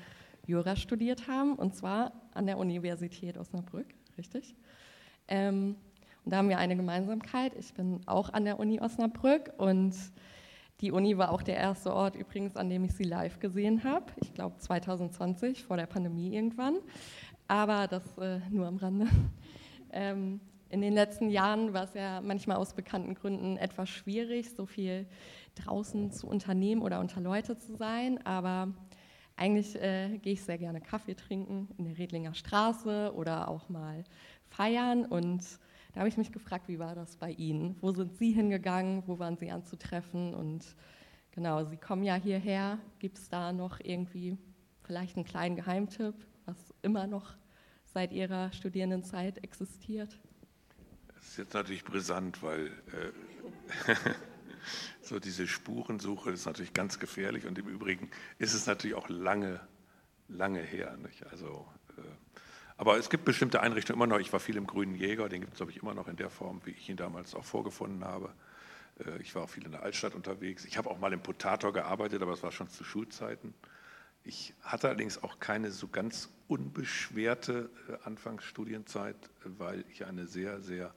[0.47, 4.55] Jura studiert haben, und zwar an der Universität Osnabrück, richtig?
[5.27, 5.75] Ähm,
[6.25, 7.53] und da haben wir eine Gemeinsamkeit.
[7.59, 9.97] Ich bin auch an der Uni Osnabrück und
[10.81, 14.07] die Uni war auch der erste Ort übrigens, an dem ich sie live gesehen habe.
[14.23, 16.77] Ich glaube 2020, vor der Pandemie irgendwann.
[17.49, 19.09] Aber das äh, nur am Rande.
[19.95, 20.41] Ähm,
[20.73, 25.07] in den letzten Jahren war es ja manchmal aus bekannten Gründen etwas schwierig, so viel
[25.55, 28.73] draußen zu unternehmen oder unter Leute zu sein, aber
[29.37, 34.05] eigentlich äh, gehe ich sehr gerne Kaffee trinken in der Redlinger Straße oder auch mal
[34.49, 35.43] feiern und
[35.93, 37.77] da habe ich mich gefragt, wie war das bei Ihnen?
[37.83, 39.03] Wo sind Sie hingegangen?
[39.07, 40.33] Wo waren Sie anzutreffen?
[40.33, 40.65] Und
[41.33, 42.79] genau, Sie kommen ja hierher.
[42.99, 44.39] Gibt es da noch irgendwie
[44.85, 46.15] vielleicht einen kleinen Geheimtipp,
[46.47, 47.35] was immer noch
[47.85, 50.19] seit Ihrer Studierendenzeit existiert?
[51.23, 53.95] Das ist jetzt natürlich brisant, weil äh,
[55.03, 59.61] so diese Spurensuche ist natürlich ganz gefährlich und im Übrigen ist es natürlich auch lange,
[60.27, 60.97] lange her.
[60.97, 61.25] Nicht?
[61.31, 61.65] Also,
[61.97, 62.03] äh,
[62.77, 64.19] aber es gibt bestimmte Einrichtungen immer noch.
[64.19, 66.29] Ich war viel im Grünen Jäger, den gibt es, glaube ich, immer noch in der
[66.29, 68.35] Form, wie ich ihn damals auch vorgefunden habe.
[68.99, 70.65] Äh, ich war auch viel in der Altstadt unterwegs.
[70.65, 73.55] Ich habe auch mal im Potator gearbeitet, aber es war schon zu Schulzeiten.
[74.25, 80.93] Ich hatte allerdings auch keine so ganz unbeschwerte äh, Anfangsstudienzeit, weil ich eine sehr, sehr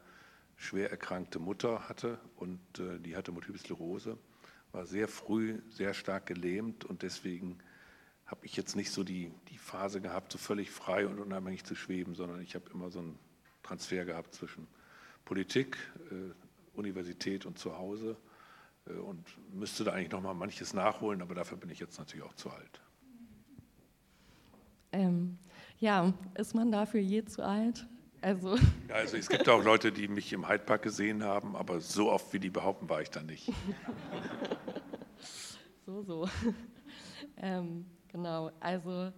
[0.56, 4.18] schwer erkrankte Mutter hatte und äh, die hatte Multiple Sklerose.
[4.72, 7.60] war sehr früh sehr stark gelähmt und deswegen
[8.26, 11.76] habe ich jetzt nicht so die, die Phase gehabt, so völlig frei und unabhängig zu
[11.76, 13.20] schweben, sondern ich habe immer so einen
[13.62, 14.68] Transfer gehabt zwischen
[15.26, 15.78] Politik,
[16.12, 18.18] äh, Universität und zu Hause
[18.88, 22.26] äh, und müsste da eigentlich noch mal manches nachholen, aber dafür bin ich jetzt natürlich
[22.26, 22.82] auch zu alt.
[24.92, 25.38] Ähm,
[25.80, 27.86] ja, ist man dafür je zu alt?
[28.26, 28.58] Also.
[28.92, 32.34] Also es gibt auch Leute, die mich im Hyde Park gesehen haben, aber so oft
[32.34, 33.52] wie die behaupten, war ich da nicht.
[35.86, 36.28] so, so.
[37.38, 39.12] ähm, genau, also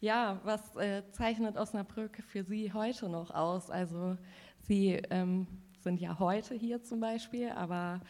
[0.00, 3.70] ja, was äh, zeichnet Osnabrück für Sie heute noch aus?
[3.70, 4.16] Also
[4.58, 5.46] Sie ähm,
[5.78, 8.00] sind ja heute hier zum Beispiel, aber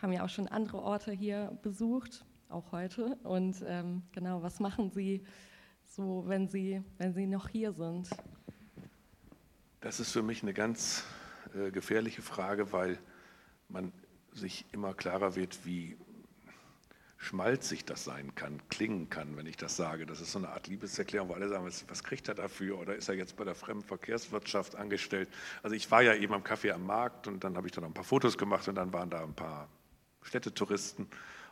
[0.00, 3.16] haben ja auch schon andere Orte hier besucht, auch heute.
[3.24, 5.24] Und ähm, genau, was machen Sie
[5.84, 8.08] so, wenn Sie, wenn Sie noch hier sind?
[9.82, 11.04] Das ist für mich eine ganz
[11.54, 12.98] äh, gefährliche Frage, weil
[13.70, 13.92] man
[14.34, 15.96] sich immer klarer wird, wie
[17.16, 20.04] schmalzig das sein kann, klingen kann, wenn ich das sage.
[20.04, 22.78] Das ist so eine Art Liebeserklärung, wo alle sagen, was, was, kriegt er dafür?
[22.78, 25.30] Oder ist er jetzt bei der Fremdenverkehrswirtschaft angestellt?
[25.62, 27.88] Also ich war ja eben am Café am Markt und dann habe ich da noch
[27.88, 29.70] ein paar Fotos gemacht und dann waren da ein paar
[30.22, 31.08] Städtetouristen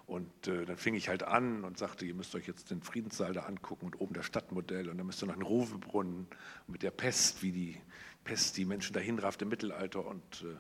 [0.08, 3.32] und äh, dann fing ich halt an und sagte, ihr müsst euch jetzt den Friedenssaal
[3.32, 6.26] da angucken und oben das Stadtmodell und dann müsst ihr noch einen Ruwebrunnen
[6.66, 7.80] mit der Pest, wie die
[8.24, 10.57] Pest die Menschen dahin rafft im Mittelalter und äh,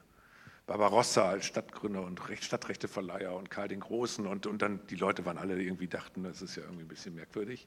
[0.66, 5.38] Barbarossa als Stadtgründer und Stadtrechteverleiher und Karl den Großen und, und dann die Leute waren
[5.38, 7.64] alle irgendwie dachten, das ist ja irgendwie ein bisschen merkwürdig.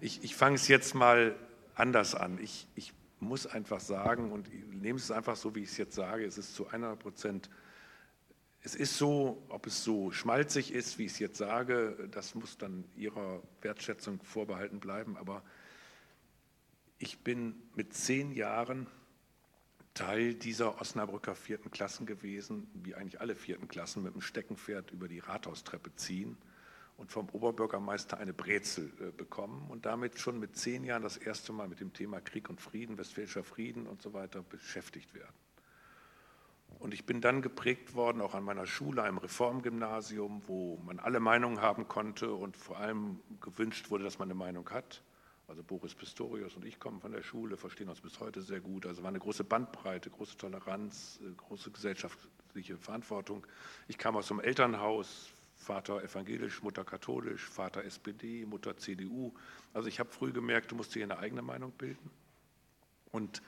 [0.00, 1.34] Ich, ich fange es jetzt mal
[1.74, 2.38] anders an.
[2.40, 6.24] Ich, ich muss einfach sagen und nehme es einfach so, wie ich es jetzt sage,
[6.24, 7.50] es ist zu 100 Prozent
[8.64, 12.58] es ist so, ob es so schmalzig ist, wie ich es jetzt sage, das muss
[12.58, 15.16] dann Ihrer Wertschätzung vorbehalten bleiben.
[15.16, 15.42] Aber
[16.98, 18.86] ich bin mit zehn Jahren
[19.94, 25.08] Teil dieser Osnabrücker vierten Klassen gewesen, wie eigentlich alle vierten Klassen, mit dem Steckenpferd über
[25.08, 26.36] die Rathaustreppe ziehen
[26.96, 31.52] und vom Oberbürgermeister eine Brezel äh, bekommen und damit schon mit zehn Jahren das erste
[31.52, 35.34] Mal mit dem Thema Krieg und Frieden, Westfälischer Frieden und so weiter beschäftigt werden.
[36.78, 41.20] Und ich bin dann geprägt worden, auch an meiner Schule, einem Reformgymnasium, wo man alle
[41.20, 45.02] Meinungen haben konnte und vor allem gewünscht wurde, dass man eine Meinung hat.
[45.52, 48.86] Also Boris Pistorius und ich kommen von der Schule, verstehen uns bis heute sehr gut.
[48.86, 53.46] Also war eine große Bandbreite, große Toleranz, äh, große gesellschaftliche Verantwortung.
[53.86, 59.34] Ich kam aus einem Elternhaus, Vater evangelisch, Mutter katholisch, Vater SPD, Mutter CDU.
[59.74, 62.10] Also ich habe früh gemerkt, du musst dir eine eigene Meinung bilden.
[63.10, 63.42] Und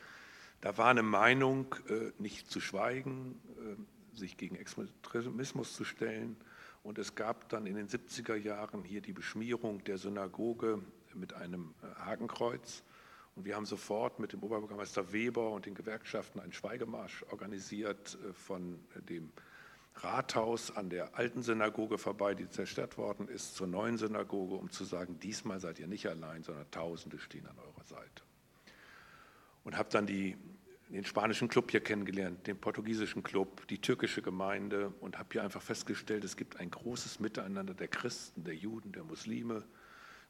[0.61, 6.37] da war eine Meinung, äh, nicht zu schweigen, äh, sich gegen Extremismus zu stellen.
[6.83, 10.83] Und es gab dann in den 70er Jahren hier die Beschmierung der Synagoge
[11.17, 12.83] mit einem äh, Hakenkreuz.
[13.37, 18.79] Und wir haben sofort mit dem Oberbürgermeister Weber und den Gewerkschaften einen Schweigemarsch organisiert von
[19.09, 19.33] dem
[19.97, 24.85] Rathaus an der alten Synagoge vorbei, die zerstört worden ist, zur neuen Synagoge, um zu
[24.85, 28.23] sagen, diesmal seid ihr nicht allein, sondern Tausende stehen an eurer Seite.
[29.65, 30.37] Und habe dann die
[30.91, 35.63] den spanischen Club hier kennengelernt, den portugiesischen Club, die türkische Gemeinde und habe hier einfach
[35.63, 39.65] festgestellt, es gibt ein großes Miteinander der Christen, der Juden, der Muslime.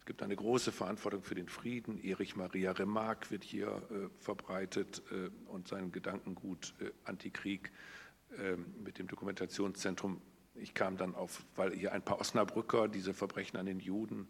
[0.04, 1.98] Es gibt eine große Verantwortung für den Frieden.
[2.04, 7.72] Erich Maria Remarque wird hier äh, verbreitet äh, und sein Gedankengut äh, Antikrieg
[8.38, 10.20] ähm, mit dem Dokumentationszentrum.
[10.56, 14.28] Ich kam dann auf, weil hier ein paar Osnabrücker diese Verbrechen an den Juden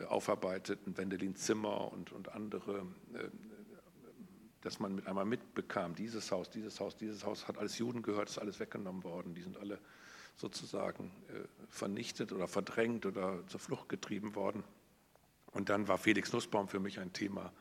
[0.00, 3.28] äh, aufarbeiteten, Wendelin Zimmer und, und andere äh,
[4.62, 8.30] dass man mit einmal mitbekam, dieses Haus, dieses Haus, dieses Haus hat alles Juden gehört,
[8.30, 9.78] ist alles weggenommen worden, die sind alle
[10.36, 14.64] sozusagen äh, vernichtet oder verdrängt oder zur Flucht getrieben worden.
[15.52, 17.52] Und dann war Felix Nussbaum für mich ein Thema.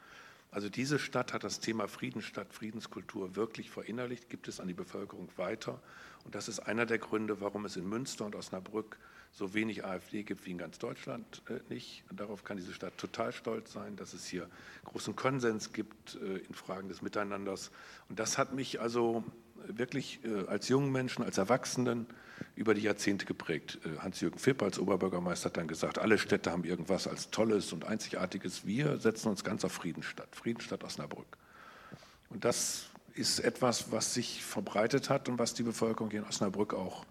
[0.51, 5.29] Also diese Stadt hat das Thema Friedensstadt, Friedenskultur wirklich verinnerlicht, gibt es an die Bevölkerung
[5.37, 5.81] weiter.
[6.25, 8.97] Und das ist einer der Gründe, warum es in Münster und Osnabrück
[9.31, 12.03] so wenig AfD gibt wie in ganz Deutschland äh, nicht.
[12.09, 14.49] Und darauf kann diese Stadt total stolz sein, dass es hier
[14.83, 17.71] großen Konsens gibt äh, in Fragen des Miteinanders.
[18.09, 19.23] Und das hat mich also
[19.65, 22.07] wirklich äh, als jungen Menschen, als Erwachsenen
[22.55, 23.79] über die Jahrzehnte geprägt.
[23.85, 27.85] Äh, Hans-Jürgen Fipp als Oberbürgermeister hat dann gesagt, alle Städte haben irgendwas als Tolles und
[27.85, 28.65] Einzigartiges.
[28.65, 31.37] Wir setzen uns ganz auf Friedenstadt, Friedenstadt Osnabrück.
[32.29, 36.73] Und das ist etwas, was sich verbreitet hat und was die Bevölkerung hier in Osnabrück
[36.73, 37.05] auch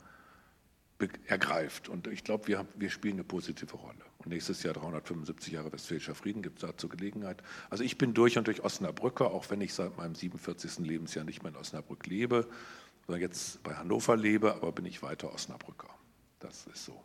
[1.26, 1.88] ergreift.
[1.88, 4.04] Und ich glaube, wir, wir, spielen eine positive Rolle.
[4.18, 7.42] Und nächstes Jahr 375 Jahre Westfälischer Frieden gibt es dazu Gelegenheit.
[7.70, 10.78] Also ich bin durch und durch Osnabrücker, auch wenn ich seit meinem 47.
[10.80, 12.46] Lebensjahr nicht mehr in Osnabrück lebe,
[13.10, 15.88] sondern jetzt bei Hannover lebe, aber bin ich weiter Osnabrücker.
[16.38, 17.02] Das ist so.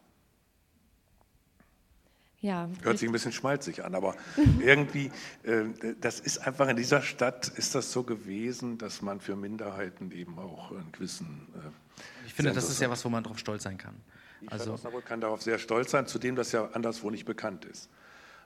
[2.42, 4.16] Ja, Hört sich ein bisschen schmalzig an, aber
[4.60, 5.64] irgendwie, äh,
[6.00, 10.38] das ist einfach in dieser Stadt, ist das so gewesen, dass man für Minderheiten eben
[10.38, 11.48] auch einen gewissen.
[11.56, 11.98] Äh,
[12.28, 13.96] ich finde, das ist ja was, wo man drauf stolz sein kann.
[14.42, 17.90] Ich also Osnabrück kann darauf sehr stolz sein, zudem das ja anderswo nicht bekannt ist.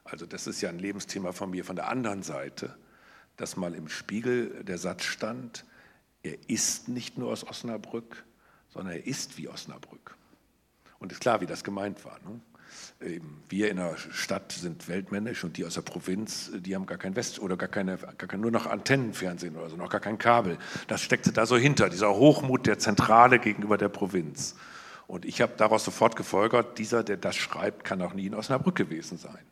[0.05, 1.65] Also das ist ja ein Lebensthema von mir.
[1.65, 2.77] Von der anderen Seite,
[3.35, 5.65] dass mal im Spiegel der Satz stand,
[6.23, 8.25] er ist nicht nur aus Osnabrück,
[8.69, 10.15] sondern er ist wie Osnabrück.
[10.99, 12.19] Und ist klar, wie das gemeint war.
[12.25, 12.41] Ne?
[13.47, 17.15] wir in der Stadt sind weltmännisch und die aus der Provinz, die haben gar kein
[17.15, 20.57] West oder gar keine, gar kein, nur noch Antennenfernsehen oder so, noch gar kein Kabel.
[20.87, 24.55] Das steckte da so hinter, dieser Hochmut der Zentrale gegenüber der Provinz.
[25.07, 28.75] Und ich habe daraus sofort gefolgert, dieser, der das schreibt, kann auch nie in Osnabrück
[28.75, 29.43] gewesen sein.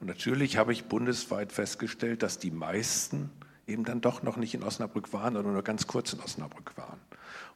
[0.00, 3.30] Und natürlich habe ich bundesweit festgestellt, dass die meisten
[3.70, 7.00] eben dann doch noch nicht in Osnabrück waren oder nur ganz kurz in Osnabrück waren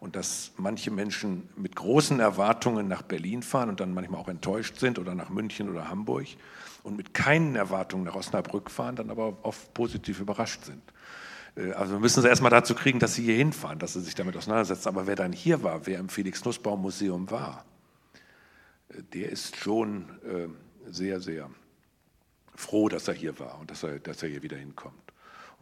[0.00, 4.78] und dass manche Menschen mit großen Erwartungen nach Berlin fahren und dann manchmal auch enttäuscht
[4.78, 6.26] sind oder nach München oder Hamburg
[6.82, 10.82] und mit keinen Erwartungen nach Osnabrück fahren, dann aber oft positiv überrascht sind.
[11.56, 14.14] Äh, also wir müssen sie erstmal dazu kriegen, dass sie hier hinfahren, dass sie sich
[14.14, 14.88] damit auseinandersetzen.
[14.88, 17.64] Aber wer dann hier war, wer im Felix-Nussbaum-Museum war,
[18.90, 20.48] äh, der ist schon äh,
[20.90, 21.48] sehr, sehr
[22.54, 25.03] froh, dass er hier war und dass er, dass er hier wieder hinkommt.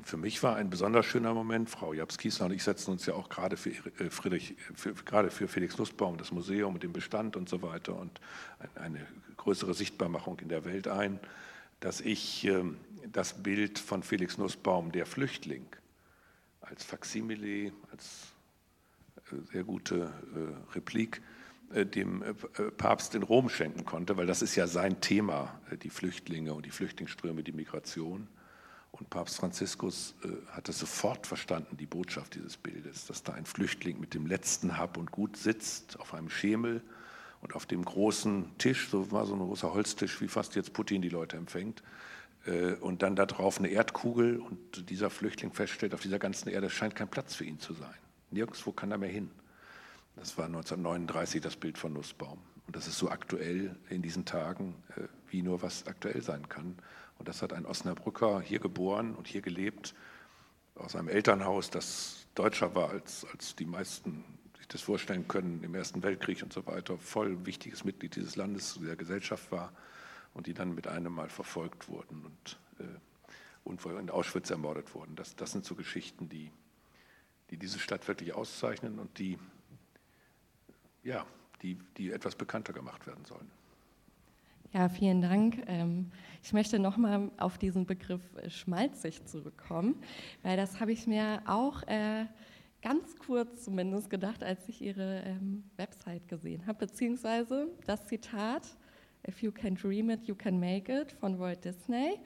[0.05, 3.29] Für mich war ein besonders schöner Moment, Frau Jabs-Kiesler und ich setzen uns ja auch
[3.29, 7.49] gerade für, äh, Friedrich, für, gerade für Felix Nussbaum, das Museum und den Bestand und
[7.49, 8.21] so weiter und
[8.75, 11.21] eine größere Sichtbarmachung in der Welt ein,
[11.81, 12.79] dass ich ähm,
[13.13, 15.67] das Bild von Felix Nussbaum, der Flüchtling,
[16.61, 18.29] als Faksimile, als
[19.31, 21.21] äh, sehr gute äh, Replik,
[21.75, 22.23] dem
[22.77, 26.71] Papst in Rom schenken konnte, weil das ist ja sein Thema, die Flüchtlinge und die
[26.71, 28.29] Flüchtlingsströme, die Migration.
[28.93, 33.47] Und Papst Franziskus äh, hat es sofort verstanden, die Botschaft dieses Bildes, dass da ein
[33.47, 36.83] Flüchtling mit dem letzten Hab und Gut sitzt auf einem Schemel
[37.41, 41.03] und auf dem großen Tisch, so war so ein großer Holztisch, wie fast jetzt Putin
[41.03, 41.83] die Leute empfängt,
[42.47, 46.71] äh, und dann da drauf eine Erdkugel und dieser Flüchtling feststellt, auf dieser ganzen Erde
[46.71, 47.95] scheint kein Platz für ihn zu sein.
[48.31, 49.31] Nirgendwo kann er mehr hin.
[50.17, 52.39] Das war 1939 das Bild von Nussbaum.
[52.67, 56.77] Und das ist so aktuell in diesen Tagen, äh, wie nur was aktuell sein kann.
[57.23, 59.95] Und das hat ein Osnabrücker hier geboren und hier gelebt,
[60.75, 64.25] aus einem Elternhaus, das deutscher war, als, als die meisten
[64.59, 68.77] sich das vorstellen können, im Ersten Weltkrieg und so weiter, voll wichtiges Mitglied dieses Landes,
[68.83, 69.73] der Gesellschaft war
[70.35, 72.99] und die dann mit einem Mal verfolgt wurden und, äh,
[73.63, 75.15] und in Auschwitz ermordet wurden.
[75.15, 76.51] Das, das sind so Geschichten, die,
[77.51, 79.39] die diese Stadt wirklich auszeichnen und die,
[81.05, 81.25] ja,
[81.63, 83.49] die, die etwas bekannter gemacht werden sollen.
[84.75, 85.63] Ja, vielen Dank.
[85.67, 86.11] Ähm,
[86.43, 89.97] ich möchte nochmal auf diesen Begriff äh, schmalzig zurückkommen,
[90.43, 92.25] weil das habe ich mir auch äh,
[92.81, 98.63] ganz kurz zumindest gedacht, als ich Ihre ähm, Website gesehen habe, beziehungsweise das Zitat,
[99.29, 102.19] If you can dream it, you can make it von Walt Disney.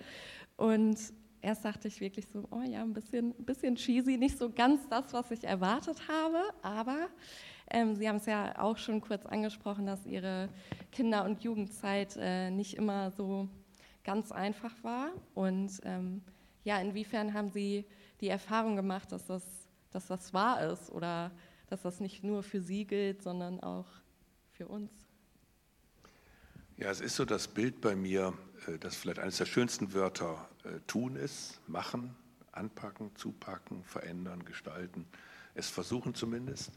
[0.57, 0.97] Und
[1.43, 5.13] erst dachte ich wirklich so, oh ja, ein bisschen, bisschen cheesy, nicht so ganz das,
[5.13, 7.09] was ich erwartet habe, aber
[7.71, 10.49] ähm, Sie haben es ja auch schon kurz angesprochen, dass Ihre
[10.93, 13.49] Kinder- und Jugendzeit äh, nicht immer so
[14.05, 15.11] ganz einfach war.
[15.35, 16.23] Und ähm,
[16.65, 17.85] ja, inwiefern haben Sie
[18.21, 19.45] die Erfahrung gemacht, dass das,
[19.91, 21.31] dass das wahr ist oder
[21.69, 23.87] dass das nicht nur für Sie gilt, sondern auch
[24.53, 24.91] für uns?
[26.77, 28.33] Ja, es ist so das Bild bei mir,
[28.69, 32.15] äh, dass vielleicht eines der schönsten Wörter äh, tun ist, machen,
[32.53, 35.07] anpacken, zupacken, verändern, gestalten,
[35.55, 36.71] es versuchen zumindest.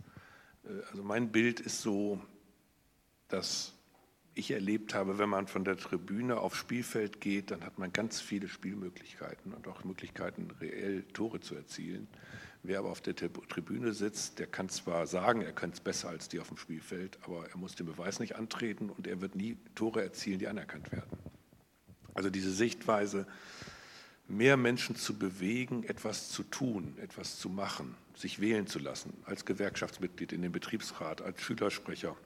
[0.66, 2.22] Äh, also mein Bild ist so,
[3.28, 3.74] dass
[4.34, 8.22] ich erlebt habe, wenn man von der Tribüne aufs Spielfeld geht, dann hat man ganz
[8.22, 12.08] viele Spielmöglichkeiten und auch Möglichkeiten, reell Tore zu erzielen.
[12.64, 16.28] Wer aber auf der Tribüne sitzt, der kann zwar sagen, er könnte es besser als
[16.28, 19.58] die auf dem Spielfeld, aber er muss den Beweis nicht antreten und er wird nie
[19.76, 21.18] Tore erzielen, die anerkannt werden.
[22.14, 23.28] Also diese Sichtweise,
[24.28, 29.46] mehr Menschen zu bewegen, etwas zu tun, etwas zu machen, sich wählen zu lassen, als
[29.46, 32.18] Gewerkschaftsmitglied in den Betriebsrat, als Schülersprecher,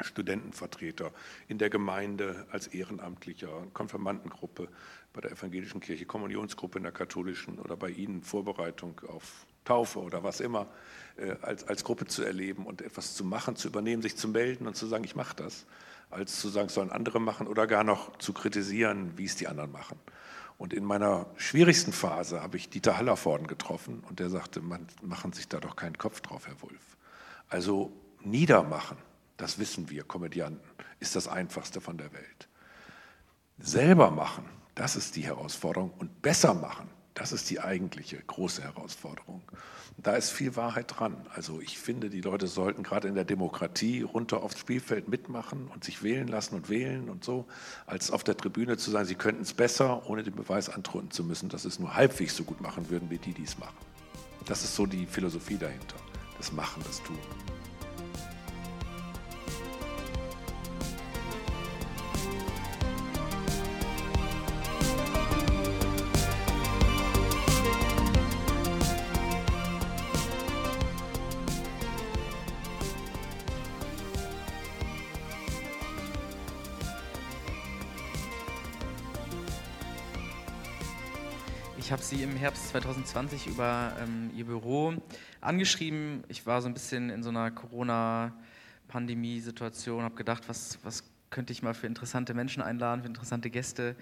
[0.00, 1.12] Studentenvertreter,
[1.46, 4.68] in der Gemeinde, als Ehrenamtlicher, Konfirmandengruppe,
[5.12, 10.22] bei der evangelischen Kirche, Kommunionsgruppe in der katholischen oder bei Ihnen Vorbereitung auf Taufe oder
[10.22, 10.68] was immer,
[11.16, 14.66] äh, als, als Gruppe zu erleben und etwas zu machen, zu übernehmen, sich zu melden
[14.66, 15.66] und zu sagen, ich mache das,
[16.08, 19.70] als zu sagen, sollen andere machen oder gar noch zu kritisieren, wie es die anderen
[19.70, 19.98] machen.
[20.60, 25.32] Und in meiner schwierigsten Phase habe ich Dieter Hallervorden getroffen und der sagte, man machen
[25.32, 26.98] sich da doch keinen Kopf drauf, Herr Wulff.
[27.48, 27.90] Also
[28.20, 28.98] niedermachen,
[29.38, 30.60] das wissen wir Komödianten,
[30.98, 32.50] ist das Einfachste von der Welt.
[33.58, 34.44] Selber machen,
[34.74, 39.42] das ist die Herausforderung und besser machen, Das ist die eigentliche große Herausforderung.
[39.96, 41.16] Da ist viel Wahrheit dran.
[41.34, 45.84] Also ich finde, die Leute sollten gerade in der Demokratie runter aufs Spielfeld mitmachen und
[45.84, 47.46] sich wählen lassen und wählen und so,
[47.86, 51.24] als auf der Tribüne zu sagen, sie könnten es besser, ohne den Beweis antrunden zu
[51.24, 53.76] müssen, dass sie es nur halbwegs so gut machen würden, wie die, die es machen.
[54.46, 55.96] Das ist so die Philosophie dahinter.
[56.38, 57.18] Das Machen, das Tun.
[82.40, 84.94] Herbst 2020 über ähm, Ihr Büro
[85.42, 86.24] angeschrieben.
[86.28, 91.62] Ich war so ein bisschen in so einer Corona-Pandemie-Situation, habe gedacht, was, was könnte ich
[91.62, 93.94] mal für interessante Menschen einladen, für interessante Gäste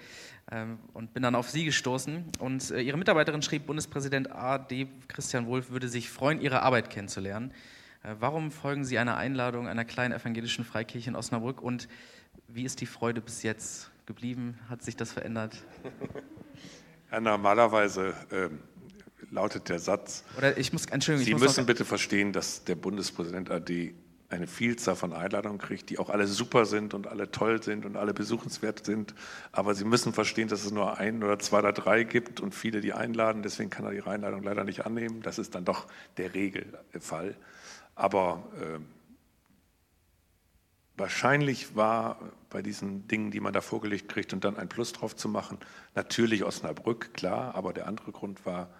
[0.52, 2.26] ähm, und bin dann auf Sie gestoßen.
[2.38, 4.86] Und äh, Ihre Mitarbeiterin schrieb, Bundespräsident A.D.
[5.08, 7.50] Christian Wulff würde sich freuen, Ihre Arbeit kennenzulernen.
[8.04, 11.88] Äh, warum folgen Sie einer Einladung einer kleinen evangelischen Freikirche in Osnabrück und
[12.46, 14.56] wie ist die Freude bis jetzt geblieben?
[14.70, 15.56] Hat sich das verändert?
[17.10, 18.48] Ja, normalerweise äh,
[19.30, 22.74] lautet der Satz, Oder ich muss, Entschuldigung, Sie muss müssen noch, bitte verstehen, dass der
[22.74, 23.94] Bundespräsident AD
[24.30, 27.96] eine Vielzahl von Einladungen kriegt, die auch alle super sind und alle toll sind und
[27.96, 29.14] alle besuchenswert sind.
[29.52, 32.82] Aber Sie müssen verstehen, dass es nur ein oder zwei oder drei gibt und viele,
[32.82, 33.42] die einladen.
[33.42, 35.22] Deswegen kann er Ihre Einladung leider nicht annehmen.
[35.22, 35.86] Das ist dann doch
[36.18, 37.36] der Regelfall.
[37.94, 38.78] Aber äh,
[40.98, 42.18] wahrscheinlich war
[42.50, 45.58] bei diesen Dingen, die man da vorgelegt kriegt und dann ein Plus drauf zu machen,
[45.94, 48.70] natürlich Osnabrück, klar, aber der andere Grund war,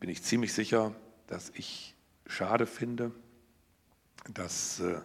[0.00, 0.94] bin ich ziemlich sicher,
[1.26, 1.94] dass ich
[2.26, 3.12] schade finde,
[4.32, 5.00] dass äh,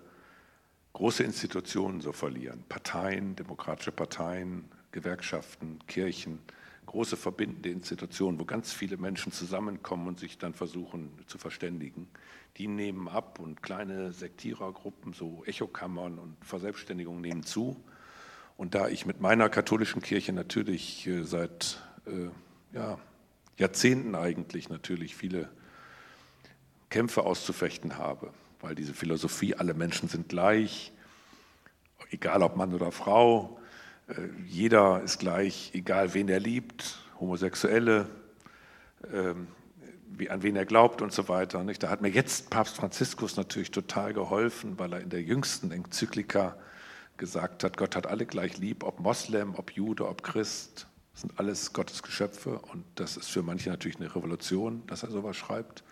[0.93, 6.39] große Institutionen so verlieren, Parteien, demokratische Parteien, Gewerkschaften, Kirchen,
[6.89, 12.07] große verbindende Institutionen, wo ganz viele Menschen zusammenkommen und sich dann versuchen zu verständigen
[12.57, 17.81] die nehmen ab und kleine Sektierergruppen, so Echokammern und Verselbstständigungen nehmen zu.
[18.57, 22.29] Und da ich mit meiner katholischen Kirche natürlich äh, seit äh,
[22.75, 22.99] ja,
[23.57, 25.49] Jahrzehnten eigentlich natürlich viele
[26.89, 30.91] Kämpfe auszufechten habe, weil diese Philosophie, alle Menschen sind gleich,
[32.09, 33.61] egal ob Mann oder Frau,
[34.45, 38.07] jeder ist gleich, egal wen er liebt, Homosexuelle,
[39.13, 39.47] ähm,
[40.29, 41.63] an wen er glaubt und so weiter.
[41.63, 46.57] Da hat mir jetzt Papst Franziskus natürlich total geholfen, weil er in der jüngsten Enzyklika
[47.17, 51.39] gesagt hat, Gott hat alle gleich lieb, ob Moslem, ob Jude, ob Christ, das sind
[51.39, 55.83] alles Gottes Geschöpfe und das ist für manche natürlich eine Revolution, dass er sowas schreibt.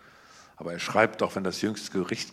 [0.58, 2.32] Aber er schreibt auch, wenn das jüngste Gericht,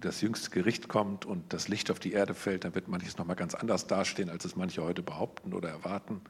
[0.00, 3.36] das jüngste Gericht kommt und das Licht auf die Erde fällt, dann wird manches nochmal
[3.36, 6.22] ganz anders dastehen, als es manche heute behaupten oder erwarten.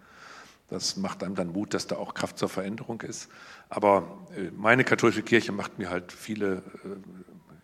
[0.69, 3.29] Das macht einem dann Mut, dass da auch Kraft zur Veränderung ist.
[3.69, 6.65] Aber äh, meine katholische Kirche macht mir halt viele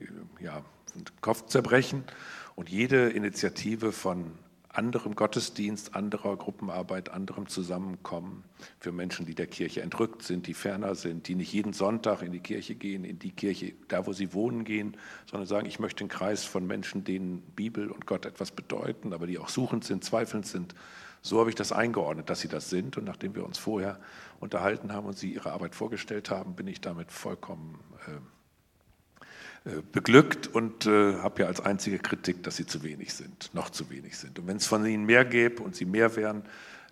[0.01, 0.65] äh, ja,
[1.21, 2.05] Kopfzerbrechen
[2.55, 4.31] und jede Initiative von
[4.73, 8.45] anderem Gottesdienst, anderer Gruppenarbeit, anderem Zusammenkommen
[8.79, 12.33] für Menschen, die der Kirche entrückt sind, die ferner sind, die nicht jeden Sonntag in
[12.33, 14.97] die Kirche gehen, in die Kirche, da wo sie wohnen, gehen,
[15.31, 19.27] sondern sagen, ich möchte einen Kreis von Menschen, denen Bibel und Gott etwas bedeuten, aber
[19.27, 20.75] die auch suchend sind, zweifelnd sind,
[21.21, 22.97] so habe ich das eingeordnet, dass sie das sind.
[22.97, 24.01] Und nachdem wir uns vorher
[24.41, 28.19] unterhalten haben und sie ihre Arbeit vorgestellt haben, bin ich damit vollkommen äh,
[29.93, 33.91] beglückt und äh, habe ja als einzige Kritik, dass sie zu wenig sind, noch zu
[33.91, 34.39] wenig sind.
[34.39, 36.43] Und wenn es von ihnen mehr gäbe und sie mehr wären,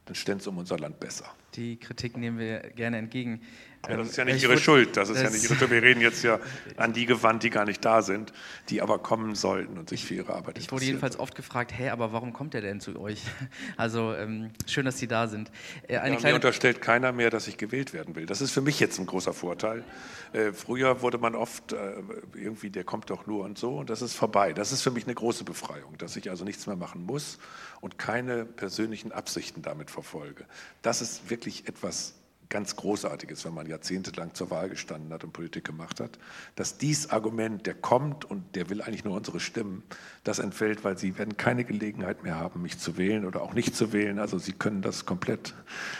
[0.07, 1.25] dann stände es um unser Land besser.
[1.55, 3.41] Die Kritik nehmen wir gerne entgegen.
[3.89, 4.97] Ja, das ist ja nicht ich Ihre Schuld.
[4.97, 5.71] Das ist das ja nicht Ihre Schuld.
[5.71, 6.39] Wir reden jetzt ja
[6.77, 8.33] an die gewandt, die gar nicht da sind,
[8.69, 11.89] die aber kommen sollten und sich für ihre Arbeit Ich wurde jedenfalls oft gefragt, hey,
[11.89, 13.23] aber warum kommt er denn zu euch?
[13.77, 15.51] Also ähm, schön, dass Sie da sind.
[15.89, 18.27] Äh, eine ja, mir unterstellt keiner mehr, dass ich gewählt werden will.
[18.27, 19.85] Das ist für mich jetzt ein großer Vorteil.
[20.33, 21.95] Äh, früher wurde man oft äh,
[22.35, 24.53] irgendwie, der kommt doch nur und so und das ist vorbei.
[24.53, 27.39] Das ist für mich eine große Befreiung, dass ich also nichts mehr machen muss
[27.81, 30.45] und keine persönlichen Absichten damit verfolge.
[30.83, 32.20] Das ist wirklich etwas
[32.51, 36.19] ganz Großartiges, wenn man jahrzehntelang zur Wahl gestanden hat und Politik gemacht hat,
[36.57, 39.85] dass dies Argument, der kommt und der will eigentlich nur unsere Stimmen,
[40.25, 43.75] das entfällt, weil sie werden keine Gelegenheit mehr haben, mich zu wählen oder auch nicht
[43.75, 44.19] zu wählen.
[44.19, 45.55] Also sie können das komplett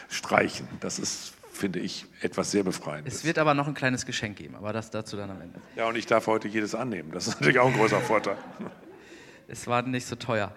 [0.09, 0.69] streichen.
[0.81, 3.17] Das ist finde ich etwas sehr Befreiendes.
[3.17, 5.61] Es wird aber noch ein kleines Geschenk geben, aber das dazu dann am Ende.
[5.77, 7.11] Ja, und ich darf heute jedes annehmen.
[7.13, 8.39] Das ist natürlich auch ein großer Vorteil.
[9.47, 10.55] es war nicht so teuer.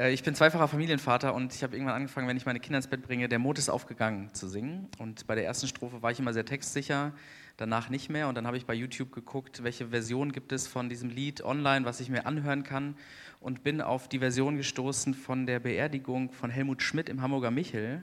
[0.00, 2.86] Äh, ich bin zweifacher Familienvater und ich habe irgendwann angefangen, wenn ich meine Kinder ins
[2.86, 4.88] Bett bringe, der Mond ist aufgegangen zu singen.
[4.98, 7.12] Und bei der ersten Strophe war ich immer sehr textsicher,
[7.58, 8.28] danach nicht mehr.
[8.28, 11.84] Und dann habe ich bei YouTube geguckt, welche Version gibt es von diesem Lied online,
[11.84, 12.96] was ich mir anhören kann.
[13.40, 18.02] Und bin auf die Version gestoßen von der Beerdigung von Helmut Schmidt im Hamburger Michel.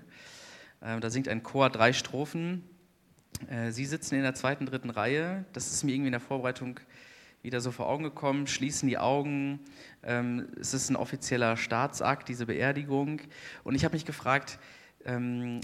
[0.82, 2.64] Äh, da singt ein Chor drei Strophen.
[3.50, 5.46] Äh, Sie sitzen in der zweiten, dritten Reihe.
[5.54, 6.80] Das ist mir irgendwie in der Vorbereitung
[7.42, 8.48] wieder so vor Augen gekommen.
[8.48, 9.60] Schließen die Augen.
[10.04, 13.22] Ähm, es ist ein offizieller Staatsakt, diese Beerdigung.
[13.64, 14.60] Und ich habe mich gefragt,
[15.06, 15.62] ähm,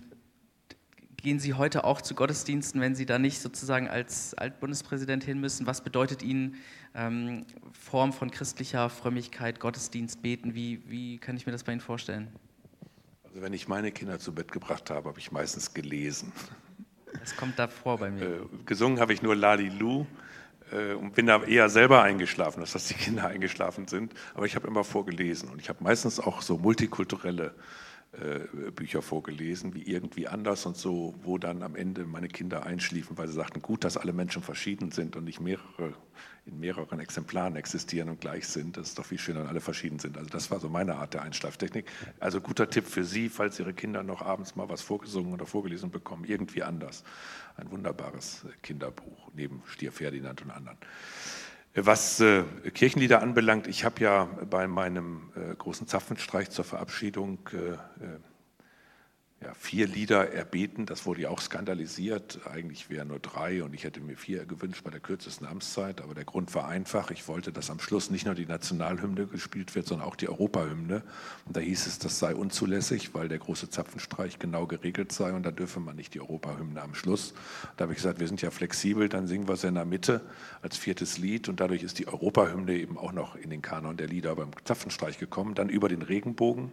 [1.17, 5.65] gehen Sie heute auch zu Gottesdiensten, wenn Sie da nicht sozusagen als Altbundespräsident hin müssen?
[5.65, 6.55] Was bedeutet Ihnen
[6.93, 10.53] ähm, Form von christlicher Frömmigkeit, Gottesdienst, Beten?
[10.53, 12.27] Wie, wie kann ich mir das bei Ihnen vorstellen?
[13.23, 16.31] Also wenn ich meine Kinder zu Bett gebracht habe, habe ich meistens gelesen.
[17.19, 18.21] Das kommt da vor bei mir.
[18.21, 20.05] Äh, gesungen habe ich nur Lali Lu
[20.95, 24.13] und bin da eher selber eingeschlafen, dass das die Kinder eingeschlafen sind.
[24.33, 27.53] Aber ich habe immer vorgelesen und ich habe meistens auch so multikulturelle
[28.13, 33.17] äh, Bücher vorgelesen, wie irgendwie anders und so, wo dann am Ende meine Kinder einschliefen,
[33.17, 35.95] weil sie sagten, gut, dass alle Menschen verschieden sind und nicht mehrere,
[36.45, 38.77] in mehreren Exemplaren existieren und gleich sind.
[38.77, 40.15] Das ist doch viel schöner, wenn alle verschieden sind.
[40.15, 41.85] Also das war so meine Art der Einschlaftechnik.
[42.19, 45.89] Also guter Tipp für Sie, falls Ihre Kinder noch abends mal was vorgesungen oder vorgelesen
[45.89, 47.03] bekommen, irgendwie anders.
[47.55, 50.77] Ein wunderbares Kinderbuch, neben Stier Ferdinand und anderen.
[51.75, 52.43] Was äh,
[52.73, 57.77] Kirchenlieder anbelangt, ich habe ja bei meinem äh, großen Zapfenstreich zur Verabschiedung äh, äh
[59.43, 60.85] ja, vier Lieder erbeten.
[60.85, 62.39] Das wurde ja auch skandalisiert.
[62.49, 66.01] Eigentlich wären nur drei und ich hätte mir vier gewünscht bei der kürzesten Amtszeit.
[66.01, 67.11] Aber der Grund war einfach.
[67.11, 71.03] Ich wollte, dass am Schluss nicht nur die Nationalhymne gespielt wird, sondern auch die Europahymne.
[71.45, 75.43] Und da hieß es, das sei unzulässig, weil der große Zapfenstreich genau geregelt sei und
[75.43, 77.33] da dürfe man nicht die Europahymne am Schluss.
[77.77, 80.21] Da habe ich gesagt, wir sind ja flexibel, dann singen wir es in der Mitte
[80.61, 84.07] als viertes Lied und dadurch ist die Europahymne eben auch noch in den Kanon der
[84.07, 85.55] Lieder beim Zapfenstreich gekommen.
[85.55, 86.71] Dann über den Regenbogen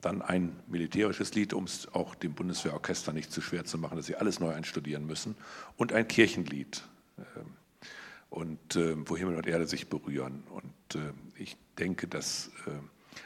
[0.00, 4.06] dann ein militärisches Lied, um es auch dem Bundeswehrorchester nicht zu schwer zu machen, dass
[4.06, 5.36] sie alles neu einstudieren müssen.
[5.76, 6.82] Und ein Kirchenlied.
[7.18, 7.56] Ähm,
[8.30, 10.44] und äh, wo Himmel und Erde sich berühren.
[10.50, 12.70] Und äh, ich denke, dass äh,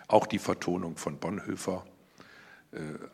[0.08, 1.84] auch die Vertonung von Bonhoeffer,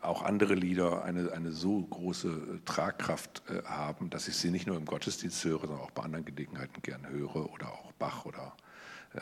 [0.01, 4.85] auch andere Lieder eine, eine so große Tragkraft haben, dass ich sie nicht nur im
[4.85, 8.55] Gottesdienst höre, sondern auch bei anderen Gelegenheiten gern höre oder auch Bach oder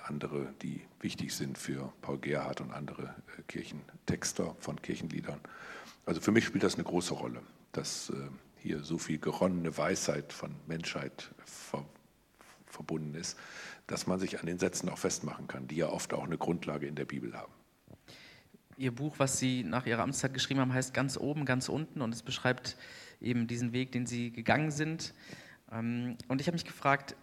[0.06, 5.40] andere, die wichtig sind für Paul Gerhardt und andere äh, Kirchentexter von Kirchenliedern.
[6.06, 8.14] Also für mich spielt das eine große Rolle, dass äh,
[8.58, 11.86] hier so viel geronnene Weisheit von Menschheit ver
[12.66, 13.36] verbunden ist,
[13.88, 16.86] dass man sich an den Sätzen auch festmachen kann, die ja oft auch eine Grundlage
[16.86, 17.52] in der Bibel haben.
[18.78, 22.14] Ihr Buch, was Sie nach Ihrer Amtszeit geschrieben haben, heißt Ganz oben, ganz unten und
[22.14, 22.78] es beschreibt
[23.20, 25.16] eben diesen Weg, den Sie gegangen sind.
[25.72, 27.16] Ähm, und ich habe mich gefragt,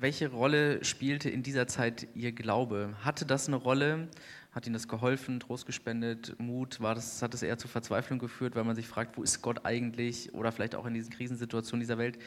[0.00, 2.94] welche Rolle spielte in dieser Zeit Ihr Glaube?
[3.02, 4.08] Hatte das eine Rolle?
[4.52, 6.80] Hat Ihnen das geholfen, Trost gespendet, Mut?
[6.80, 9.64] War das, hat es eher zur Verzweiflung geführt, weil man sich fragt, wo ist Gott
[9.64, 10.32] eigentlich?
[10.34, 12.18] Oder vielleicht auch in diesen Krisensituationen dieser Welt.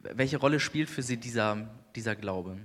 [0.00, 2.58] Welche Rolle spielt für Sie dieser, dieser Glaube?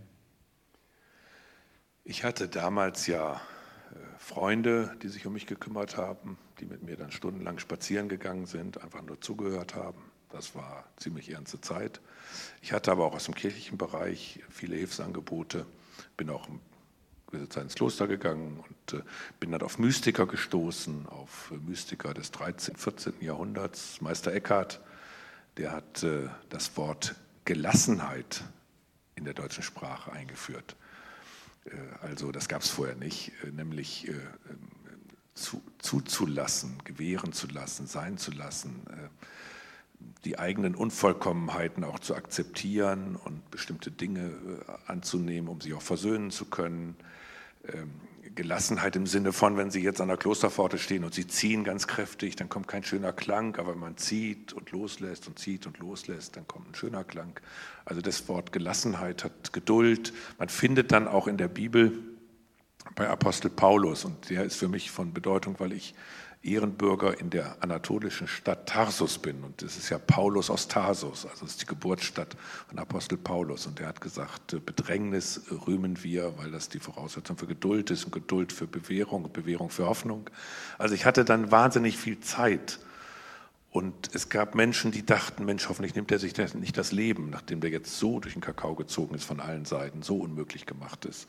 [2.03, 6.95] Ich hatte damals ja äh, Freunde, die sich um mich gekümmert haben, die mit mir
[6.95, 10.06] dann stundenlang spazieren gegangen sind, einfach nur zugehört haben.
[10.29, 12.01] Das war ziemlich ernste Zeit.
[12.61, 15.65] Ich hatte aber auch aus dem kirchlichen Bereich viele Hilfsangebote,
[16.17, 16.47] bin auch
[17.49, 19.03] Zeit ins Kloster gegangen und äh,
[19.39, 23.13] bin dann auf Mystiker gestoßen, auf Mystiker des 13., 14.
[23.21, 24.01] Jahrhunderts.
[24.01, 24.81] Meister Eckhart,
[25.57, 28.43] der hat äh, das Wort Gelassenheit
[29.15, 30.75] in der deutschen Sprache eingeführt.
[31.65, 31.71] Äh,
[32.01, 34.09] also das gab es vorher nicht, nämlich
[35.33, 38.83] zu, zuzulassen, gewähren zu lassen, sein zu lassen
[40.25, 46.31] die eigenen Unvollkommenheiten auch zu akzeptieren und bestimmte Dinge äh, anzunehmen, um sie auch versöhnen
[46.31, 46.95] zu können.
[47.71, 47.91] Ähm,
[48.35, 51.87] Gelassenheit im Sinne von, wenn Sie jetzt an der Klosterpforte stehen und Sie ziehen ganz
[51.87, 55.79] kräftig, dann kommt kein schöner Klang, aber wenn man zieht und loslässt und zieht und
[55.79, 57.39] loslässt, dann kommt ein schöner Klang.
[57.83, 60.13] Also das Wort Gelassenheit hat Geduld.
[60.37, 61.97] Man findet dann auch in der Bibel
[62.95, 65.93] bei Apostel Paulus, und der ist für mich von Bedeutung, weil ich
[66.43, 69.43] Ehrenbürger in der anatolischen Stadt Tarsus bin.
[69.43, 73.67] Und das ist ja Paulus aus Tarsus, also das ist die Geburtsstadt von Apostel Paulus.
[73.67, 78.05] Und er hat gesagt, äh, Bedrängnis rühmen wir, weil das die Voraussetzung für Geduld ist
[78.05, 80.29] und Geduld für Bewährung und Bewährung für Hoffnung.
[80.77, 82.79] Also ich hatte dann wahnsinnig viel Zeit.
[83.69, 87.59] Und es gab Menschen, die dachten, Mensch, hoffentlich nimmt er sich nicht das Leben, nachdem
[87.59, 91.27] der jetzt so durch den Kakao gezogen ist von allen Seiten, so unmöglich gemacht ist.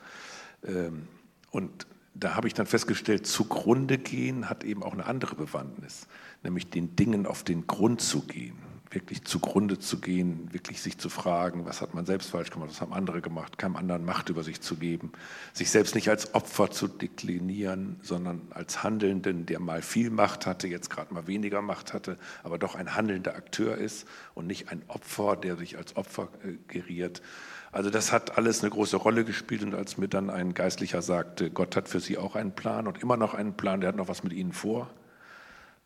[0.65, 1.09] Ähm,
[1.51, 6.07] und da habe ich dann festgestellt, zugrunde gehen hat eben auch eine andere Bewandtnis,
[6.43, 8.59] nämlich den Dingen auf den Grund zu gehen,
[8.91, 12.81] wirklich zugrunde zu gehen, wirklich sich zu fragen, was hat man selbst falsch gemacht, was
[12.81, 15.13] haben andere gemacht, keinem anderen Macht über sich zu geben,
[15.53, 20.69] sich selbst nicht als Opfer zu deklinieren, sondern als Handelnden, der mal viel Macht hatte,
[20.69, 24.83] jetzt gerade mal weniger Macht hatte, aber doch ein handelnder Akteur ist und nicht ein
[24.89, 27.21] Opfer, der sich als Opfer äh, geriert.
[27.71, 31.51] Also das hat alles eine große Rolle gespielt und als mir dann ein Geistlicher sagte,
[31.51, 34.09] Gott hat für sie auch einen Plan und immer noch einen Plan, der hat noch
[34.09, 34.89] was mit ihnen vor,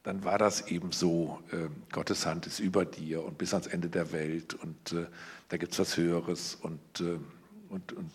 [0.05, 3.89] dann war das eben so, äh, Gottes Hand ist über dir und bis ans Ende
[3.89, 5.07] der Welt und äh,
[5.49, 7.19] da gibt es was Höheres und, äh,
[7.69, 8.13] und, und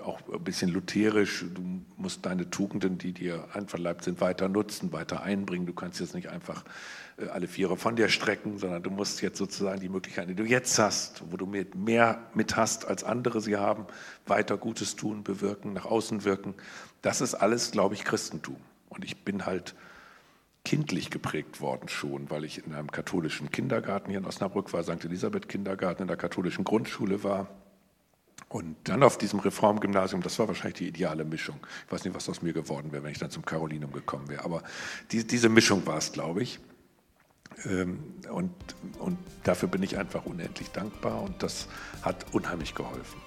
[0.00, 5.22] auch ein bisschen lutherisch, du musst deine Tugenden, die dir einverleibt sind, weiter nutzen, weiter
[5.22, 5.66] einbringen.
[5.66, 6.68] Du kannst jetzt nicht einfach äh,
[7.32, 10.78] alle Viere von dir strecken, sondern du musst jetzt sozusagen die Möglichkeiten, die du jetzt
[10.78, 13.86] hast, wo du mehr mit hast, als andere sie haben,
[14.26, 16.54] weiter Gutes tun, bewirken, nach außen wirken.
[17.02, 18.56] Das ist alles, glaube ich, Christentum.
[18.88, 19.74] Und ich bin halt
[20.64, 25.04] kindlich geprägt worden schon, weil ich in einem katholischen Kindergarten hier in Osnabrück war, St.
[25.04, 27.48] Elisabeth Kindergarten, in der katholischen Grundschule war.
[28.48, 31.56] Und dann auf diesem Reformgymnasium, das war wahrscheinlich die ideale Mischung.
[31.86, 34.44] Ich weiß nicht, was aus mir geworden wäre, wenn ich dann zum Carolinum gekommen wäre,
[34.44, 34.62] aber
[35.10, 36.58] die, diese Mischung war es, glaube ich.
[37.66, 37.98] Ähm,
[38.30, 38.52] und,
[38.98, 41.68] und dafür bin ich einfach unendlich dankbar und das
[42.02, 43.20] hat unheimlich geholfen.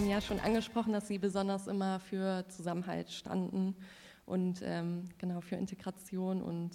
[0.00, 3.76] Haben ja schon angesprochen, dass Sie besonders immer für Zusammenhalt standen
[4.24, 6.70] und ähm, genau für Integration und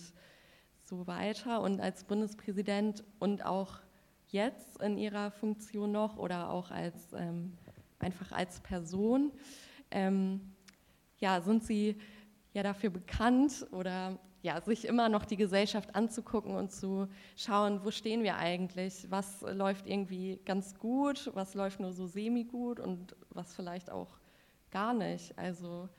[0.83, 1.61] so weiter.
[1.61, 3.79] Und als Bundespräsident und auch
[4.27, 7.57] jetzt in Ihrer Funktion noch oder auch als ähm,
[7.97, 9.31] einfach als Person,
[9.89, 10.53] ähm,
[11.17, 11.97] ja, sind Sie
[12.53, 17.89] ja dafür bekannt oder ja, sich immer noch die Gesellschaft anzugucken und zu schauen, wo
[17.89, 23.55] stehen wir eigentlich, was läuft irgendwie ganz gut, was läuft nur so semi-gut und was
[23.55, 24.19] vielleicht auch
[24.69, 25.35] gar nicht.
[25.35, 25.89] Also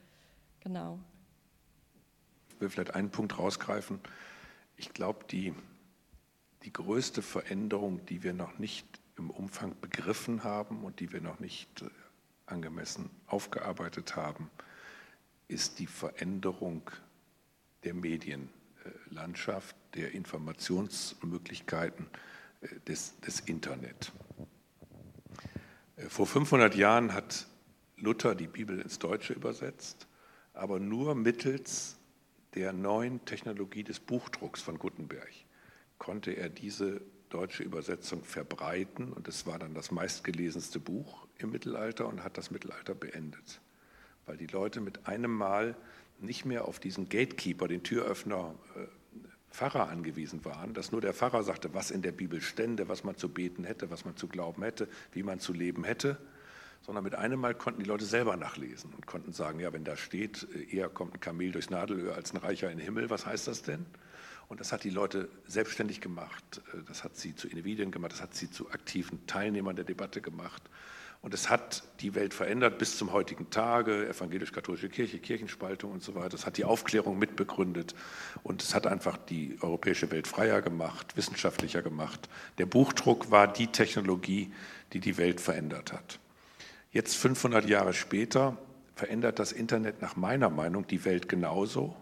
[0.61, 1.01] genau.
[2.51, 3.99] Ich will vielleicht einen Punkt rausgreifen.
[4.76, 5.53] Ich glaube, die,
[6.62, 8.86] die größte Veränderung, die wir noch nicht
[9.18, 11.88] im Umfang begriffen haben und die wir noch nicht äh,
[12.47, 14.53] angemessen aufgearbeitet haben,
[15.49, 16.92] ist die Veränderung
[17.87, 22.07] der Medienlandschaft, der Informationsmöglichkeiten
[22.61, 24.12] äh, des, des Internet.
[25.97, 27.47] Äh, vor 500 Jahren hat
[27.97, 30.07] Luther die Bibel ins Deutsche übersetzt,
[30.53, 31.97] aber nur mittels
[32.55, 35.32] der neuen Technologie des Buchdrucks von Gutenberg
[35.99, 42.07] konnte er diese deutsche Übersetzung verbreiten und es war dann das meistgelesenste Buch im Mittelalter
[42.07, 43.61] und hat das Mittelalter beendet,
[44.26, 45.76] weil die Leute mit einem Mal
[46.20, 48.86] nicht mehr auf diesen Gatekeeper, den Türöffner, äh,
[49.50, 53.16] Pfarrer angewiesen waren, dass nur der Pfarrer sagte, was in der Bibel stände, was man
[53.16, 56.18] zu beten hätte, was man zu glauben hätte, wie man zu leben hätte,
[56.82, 59.96] sondern mit einem Mal konnten die Leute selber nachlesen und konnten sagen, ja, wenn da
[59.96, 63.24] steht, äh, eher kommt ein Kamel durchs Nadelöhr als ein Reicher in den Himmel, was
[63.24, 63.86] heißt das denn?
[64.48, 68.20] Und das hat die Leute selbstständig gemacht, äh, das hat sie zu Individuen gemacht, das
[68.20, 70.62] hat sie zu aktiven Teilnehmern der Debatte gemacht.
[71.26, 76.14] Und es hat die Welt verändert bis zum heutigen Tage, evangelisch-katholische Kirche, Kirchenspaltung und so
[76.14, 76.36] weiter.
[76.36, 77.96] Es hat die Aufklärung mitbegründet
[78.44, 82.28] und es hat einfach die europäische Welt freier gemacht, wissenschaftlicher gemacht.
[82.58, 84.52] Der Buchdruck war die Technologie,
[84.92, 86.20] die die Welt verändert hat.
[86.92, 88.56] Jetzt 500 Jahre später
[88.94, 91.96] verändert das Internet nach meiner Meinung die Welt genauso.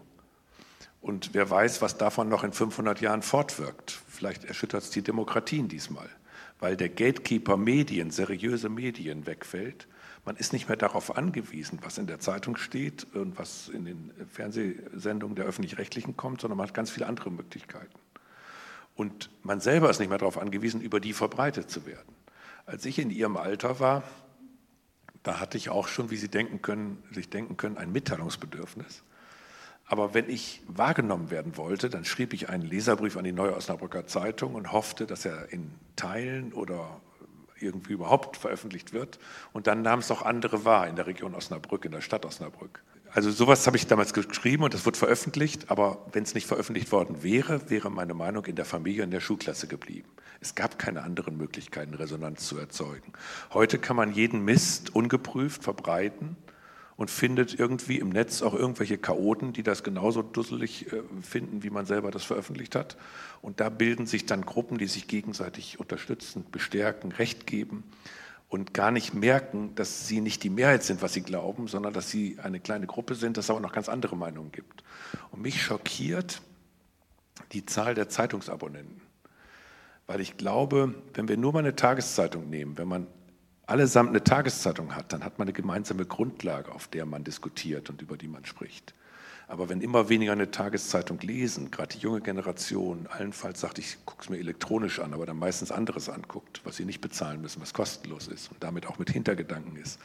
[1.01, 3.99] Und wer weiß, was davon noch in 500 Jahren fortwirkt.
[4.07, 6.11] Vielleicht erschüttert es die Demokratien diesmal
[6.65, 9.87] weil der Gatekeeper Medien, seriöse Medien wegfällt.
[10.25, 14.09] Man ist nicht mehr darauf angewiesen, was in der Zeitung steht und was in den
[14.33, 17.99] Fernsehsendungen der öffentlich-rechtlichen kommt, sondern man hat ganz viele andere Möglichkeiten.
[18.95, 22.15] Und man selber ist nicht mehr darauf angewiesen, über die verbreitet zu werden.
[22.65, 24.01] Als ich in Ihrem Alter war,
[25.21, 29.03] da hatte ich auch schon, wie Sie denken können, sich denken können, ein Mitteilungsbedürfnis.
[29.87, 34.07] Aber wenn ich wahrgenommen werden wollte, dann schrieb ich einen Leserbrief an die Neue Osnabrücker
[34.07, 37.01] Zeitung und hoffte, dass er in Teilen oder
[37.59, 39.19] irgendwie überhaupt veröffentlicht wird.
[39.53, 42.83] Und dann nahm es auch andere wahr in der Region Osnabrück, in der Stadt Osnabrück.
[43.13, 46.91] Also sowas habe ich damals geschrieben und das wird veröffentlicht, aber wenn es nicht veröffentlicht
[46.91, 50.09] worden wäre, wäre meine Meinung in der Familie, in der Schulklasse geblieben.
[50.41, 53.13] Es gab keine anderen Möglichkeiten, Resonanz zu erzeugen.
[53.53, 56.35] Heute kann man jeden Mist ungeprüft verbreiten
[56.97, 61.69] und findet irgendwie im Netz auch irgendwelche Chaoten, die das genauso dusselig äh, finden, wie
[61.69, 62.97] man selber das veröffentlicht hat.
[63.41, 67.83] Und da bilden sich dann Gruppen, die sich gegenseitig unterstützen, bestärken, Recht geben
[68.47, 72.09] und gar nicht merken, dass sie nicht die Mehrheit sind, was sie glauben, sondern dass
[72.09, 74.83] sie eine kleine Gruppe sind, dass es aber noch ganz andere Meinungen gibt.
[75.31, 76.41] Und mich schockiert
[77.51, 79.01] die Zahl der Zeitungsabonnenten.
[80.07, 83.07] Weil ich glaube, wenn wir nur mal eine Tageszeitung nehmen, wenn man
[83.67, 88.01] allesamt eine Tageszeitung hat, dann hat man eine gemeinsame Grundlage, auf der man diskutiert und
[88.01, 88.93] über die man spricht.
[89.47, 94.23] Aber wenn immer weniger eine Tageszeitung lesen, gerade die junge Generation, allenfalls sagt, ich gucke
[94.23, 97.73] es mir elektronisch an, aber dann meistens anderes anguckt, was sie nicht bezahlen müssen, was
[97.73, 99.99] kostenlos ist und damit auch mit Hintergedanken ist,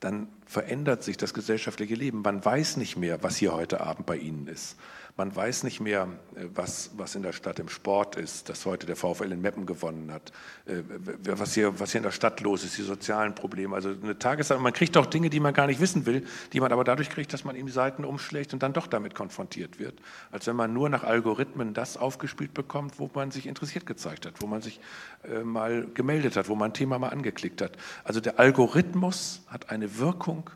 [0.00, 2.22] dann verändert sich das gesellschaftliche Leben.
[2.22, 4.76] Man weiß nicht mehr, was hier heute Abend bei Ihnen ist.
[5.16, 8.86] Man weiß nicht mehr, äh, was, was in der Stadt im Sport ist, dass heute
[8.86, 10.32] der VfL in Meppen gewonnen hat,
[10.64, 10.82] äh,
[11.26, 13.74] was hier, was hier in der Stadt los ist, die sozialen Probleme.
[13.74, 16.72] Also eine Tageszeitung, man kriegt auch Dinge, die man gar nicht wissen will, die man
[16.72, 20.00] aber dadurch kriegt, dass man ihm die Seiten umschlägt und dann doch damit konfrontiert wird.
[20.30, 24.40] Als wenn man nur nach Algorithmen das aufgespielt bekommt, wo man sich interessiert gezeigt hat,
[24.40, 24.80] wo man sich
[25.24, 27.72] äh, mal gemeldet hat, wo man ein Thema mal angeklickt hat.
[28.04, 30.48] Also der Algorithmus hat eine Wirkung,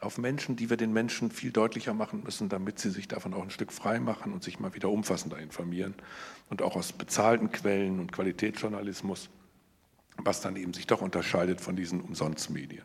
[0.00, 3.42] auf Menschen, die wir den Menschen viel deutlicher machen müssen, damit sie sich davon auch
[3.42, 5.94] ein Stück frei machen und sich mal wieder umfassender informieren
[6.48, 9.28] und auch aus bezahlten Quellen und Qualitätsjournalismus,
[10.16, 12.82] was dann eben sich doch unterscheidet von diesen Umsonstmedien.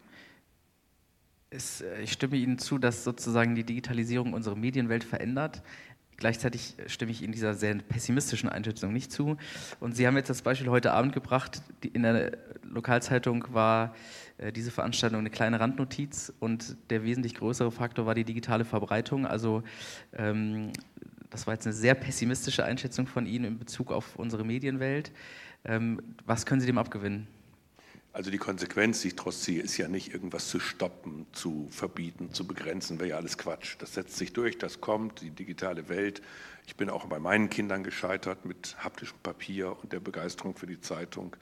[1.49, 5.63] Es, äh, ich stimme Ihnen zu, dass sozusagen die Digitalisierung unsere Medienwelt verändert.
[6.17, 9.37] Gleichzeitig stimme ich Ihnen dieser sehr pessimistischen Einschätzung nicht zu.
[9.79, 11.61] Und Sie haben jetzt das Beispiel heute Abend gebracht.
[11.93, 18.05] In der Lokalzeitung war äh, diese Veranstaltung eine kleine Randnotiz und der wesentlich größere Faktor
[18.05, 19.25] war die digitale Verbreitung.
[19.25, 19.63] Also
[20.13, 20.71] ähm,
[21.29, 25.11] das war jetzt eine sehr pessimistische Einschätzung von Ihnen in Bezug auf unsere Medienwelt.
[25.63, 27.27] Ähm, was können Sie dem abgewinnen?
[28.15, 32.31] Also die Konsequenz, die ich daraus ziehe, ist ja nicht irgendwas zu stoppen, zu verbieten,
[32.31, 33.75] zu begrenzen, wäre ja alles Quatsch.
[33.79, 36.21] Das setzt sich durch, das kommt, die digitale Welt.
[36.65, 40.79] Ich bin auch bei meinen Kindern gescheitert mit haptischem Papier und der Begeisterung für die
[40.79, 41.35] Zeitung.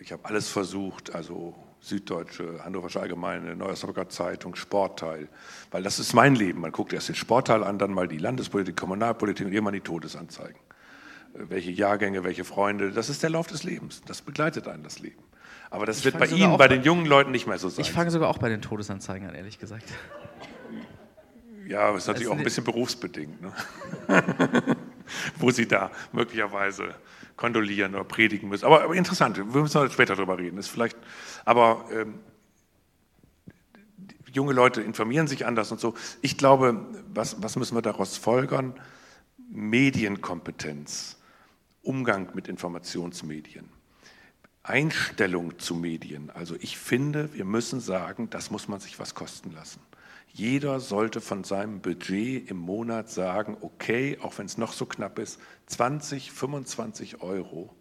[0.00, 3.74] Ich habe alles versucht, also Süddeutsche, Hannoversche Allgemeine, Neue
[4.08, 5.28] Zeitung, Sportteil,
[5.70, 6.60] weil das ist mein Leben.
[6.60, 10.56] Man guckt erst den Sportteil an, dann mal die Landespolitik, Kommunalpolitik und irgendwann die Todesanzeigen.
[11.34, 14.02] Äh, welche Jahrgänge, welche Freunde, das ist der Lauf des Lebens.
[14.06, 15.22] Das begleitet einen das Leben.
[15.70, 17.82] Aber das ich wird bei Ihnen, bei den jungen Leuten nicht mehr so sein.
[17.82, 19.84] Ich fange sogar auch bei den Todesanzeigen an, ehrlich gesagt.
[21.66, 23.52] Ja, das ist natürlich auch ein bisschen berufsbedingt, ne?
[25.38, 26.94] wo Sie da möglicherweise
[27.36, 28.64] kondolieren oder predigen müssen.
[28.64, 30.58] Aber, aber interessant, wir müssen später darüber reden.
[30.58, 30.96] Ist vielleicht,
[31.46, 32.18] aber ähm,
[34.30, 35.94] junge Leute informieren sich anders und so.
[36.20, 36.84] Ich glaube,
[37.14, 38.74] was, was müssen wir daraus folgern?
[39.48, 41.18] Medienkompetenz,
[41.82, 43.70] Umgang mit Informationsmedien.
[44.64, 46.30] Einstellung zu Medien.
[46.30, 49.80] Also ich finde, wir müssen sagen, das muss man sich was kosten lassen.
[50.32, 55.20] Jeder sollte von seinem Budget im Monat sagen, okay, auch wenn es noch so knapp
[55.20, 57.75] ist, 20, 25 Euro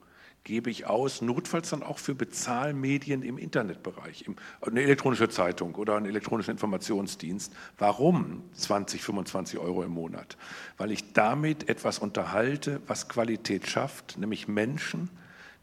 [0.46, 4.26] gebe ich aus, notfalls dann auch für Bezahlmedien im Internetbereich,
[4.62, 7.52] eine elektronische Zeitung oder einen elektronischen Informationsdienst.
[7.78, 10.38] Warum 20, 25 Euro im Monat?
[10.78, 15.10] Weil ich damit etwas unterhalte, was Qualität schafft, nämlich Menschen,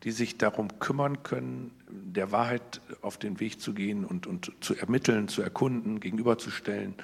[0.02, 4.74] die sich darum kümmern können, der Wahrheit auf den Weg zu gehen und, und zu
[4.74, 6.94] ermitteln, zu erkunden, gegenüberzustellen,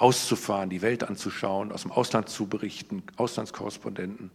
[0.00, 4.30] rauszufahren, die Welt anzuschauen, aus dem Ausland zu berichten, Auslandskorrespondenten.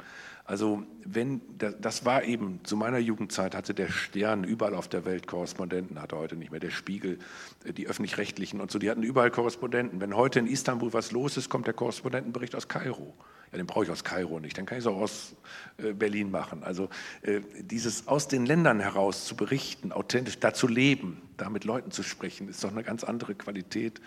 [0.46, 5.28] Also wenn, das war eben, zu meiner Jugendzeit hatte der Stern überall auf der Welt
[5.28, 7.20] Korrespondenten, hat er heute nicht mehr, der Spiegel,
[7.64, 10.02] äh, die Öffentlich-Rechtlichen und so, die hatten überall Korrespondenten.
[10.02, 13.14] Wenn heute in Istanbul was los ist, kommt der Korrespondentenbericht aus Kairo.
[13.52, 15.36] Ja, den brauche ich aus Kairo nicht, dann kann ich es auch aus
[15.78, 16.64] äh, Berlin machen.
[16.64, 16.89] Also
[17.22, 21.92] äh, dieses aus den Ländern heraus zu berichten, authentisch da zu leben, da mit Leuten
[21.92, 24.02] zu sprechen, ist doch eine ganz andere Qualität,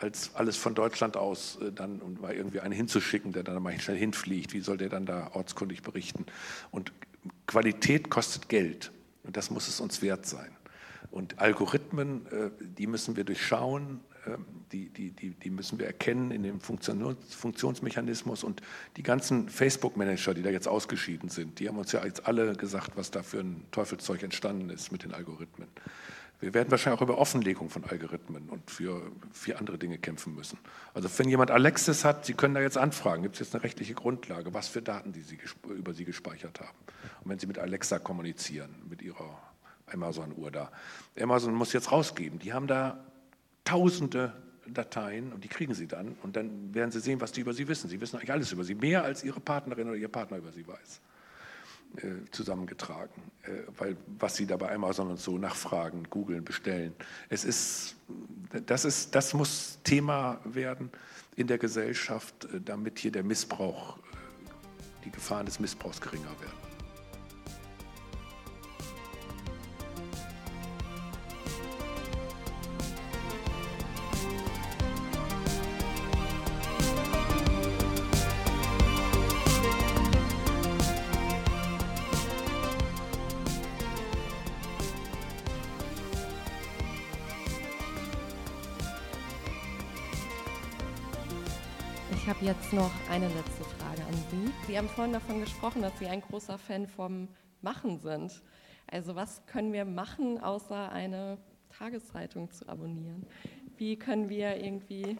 [0.00, 3.78] als alles von Deutschland aus äh, dann und mal irgendwie einen hinzuschicken, der dann mal
[3.80, 4.52] schnell hinfliegt.
[4.52, 6.26] Wie soll der dann da ortskundig berichten?
[6.70, 6.92] Und
[7.46, 8.92] Qualität kostet Geld
[9.24, 10.50] und das muss es uns wert sein.
[11.10, 12.22] Und Algorithmen,
[12.60, 18.44] die müssen wir durchschauen, ähm, die, die, die, die müssen wir erkennen in dem Funktionsmechanismus.
[18.44, 18.62] Und
[18.96, 22.92] die ganzen Facebook-Manager, die da jetzt ausgeschieden sind, die haben uns ja jetzt alle gesagt,
[22.96, 25.68] was da für ein Teufelszeug entstanden ist mit den Algorithmen.
[26.40, 30.58] Wir werden wahrscheinlich auch über Offenlegung von Algorithmen und für, für andere Dinge kämpfen müssen.
[30.94, 33.94] Also wenn jemand Alexis hat, Sie können da jetzt anfragen, gibt es jetzt eine rechtliche
[33.94, 35.38] Grundlage, was für Daten die Sie
[35.68, 36.78] über Sie gespeichert haben.
[37.22, 39.38] Und wenn Sie mit Alexa kommunizieren, mit Ihrer
[39.92, 40.70] Amazon-Uhr da.
[41.20, 43.04] Amazon muss jetzt rausgeben, die haben da
[43.64, 44.32] tausende
[44.66, 47.68] Dateien und die kriegen sie dann und dann werden sie sehen, was die über sie
[47.68, 47.88] wissen.
[47.88, 50.66] Sie wissen eigentlich alles über sie, mehr als ihre Partnerin oder ihr Partner über sie
[50.66, 51.00] weiß,
[52.30, 56.94] zusammengetragen, äh, weil was sie da bei Amazon so nachfragen, googeln, bestellen.
[57.28, 57.96] Es ist,
[58.66, 60.90] das, ist, das muss Thema werden
[61.36, 64.00] in der Gesellschaft, äh, damit hier der Missbrauch, äh,
[65.04, 66.59] die Gefahren des Missbrauchs geringer werden.
[92.70, 94.52] Jetzt noch eine letzte Frage an Sie.
[94.68, 97.28] Sie haben vorhin davon gesprochen, dass Sie ein großer Fan vom
[97.62, 98.42] Machen sind.
[98.86, 101.38] Also was können wir machen, außer eine
[101.76, 103.26] Tageszeitung zu abonnieren?
[103.76, 105.16] Wie können wir irgendwie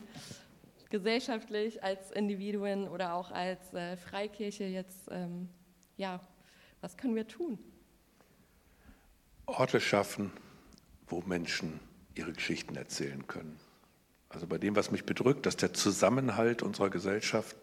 [0.91, 5.49] gesellschaftlich als Individuen oder auch als äh, Freikirche jetzt, ähm,
[5.97, 6.21] ja,
[6.81, 7.59] was können wir tun?
[9.47, 10.31] Orte schaffen,
[11.09, 11.81] wo Menschen
[12.15, 13.59] ihre Geschichten erzählen können.
[14.31, 17.57] Also bei dem, was mich bedrückt, dass der Zusammenhalt unserer Gesellschaft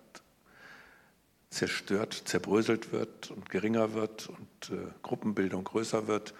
[1.49, 6.34] zerstört, zerbröselt wird und geringer wird und äh, Gruppenbildung größer wird,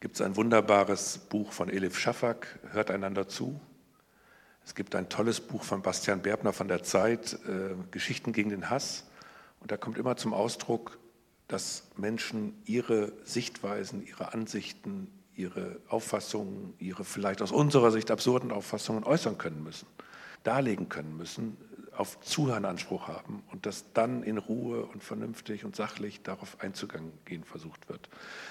[0.00, 3.60] gibt es ein wunderbares Buch von Elif Schafak, Hört einander zu.
[4.64, 8.68] Es gibt ein tolles Buch von Bastian Berbner von der Zeit, äh, Geschichten gegen den
[8.68, 9.04] Hass.
[9.60, 10.98] Und da kommt immer zum Ausdruck,
[11.46, 15.06] dass Menschen ihre Sichtweisen, ihre Ansichten,
[15.36, 19.86] ihre Auffassungen, ihre vielleicht aus unserer Sicht absurden Auffassungen äußern können müssen,
[20.42, 21.56] darlegen können müssen,
[21.96, 27.44] auf Zuhören Anspruch haben und dass dann in Ruhe und vernünftig und sachlich darauf einzugehen
[27.44, 28.08] versucht wird.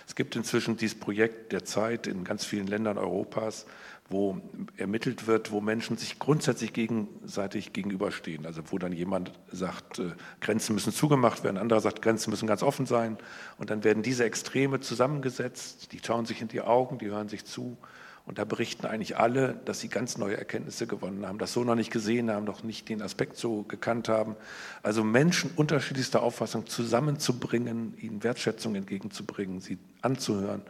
[0.07, 3.65] Es gibt inzwischen dieses Projekt der Zeit in ganz vielen Ländern Europas,
[4.11, 4.37] wo
[4.77, 8.45] ermittelt wird, wo Menschen sich grundsätzlich gegenseitig gegenüberstehen.
[8.45, 12.63] Also wo dann jemand sagt, äh, Grenzen müssen zugemacht werden, anderer sagt, Grenzen müssen ganz
[12.63, 13.17] offen sein.
[13.57, 17.45] Und dann werden diese Extreme zusammengesetzt, die schauen sich in die Augen, die hören sich
[17.45, 17.77] zu.
[18.25, 21.75] Und da berichten eigentlich alle, dass sie ganz neue Erkenntnisse gewonnen haben, das so noch
[21.75, 24.35] nicht gesehen haben, noch nicht den Aspekt so gekannt haben.
[24.83, 30.61] Also Menschen unterschiedlichster Auffassung zusammenzubringen, ihnen Wertschätzung entgegenzubringen, sie anzuhören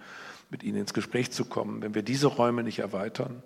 [0.52, 1.82] mit ihnen ins Gespräch zu kommen.
[1.82, 3.41] Wenn wir diese Räume nicht erweitern,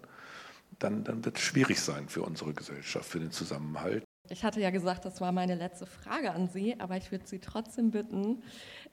[0.80, 4.04] dann, dann wird es schwierig sein für unsere Gesellschaft, für den Zusammenhalt.
[4.30, 7.40] Ich hatte ja gesagt, das war meine letzte Frage an Sie, aber ich würde Sie
[7.40, 8.42] trotzdem bitten,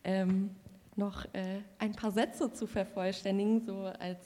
[0.05, 0.55] ähm,
[0.95, 4.21] noch äh, ein paar Sätze zu vervollständigen, so als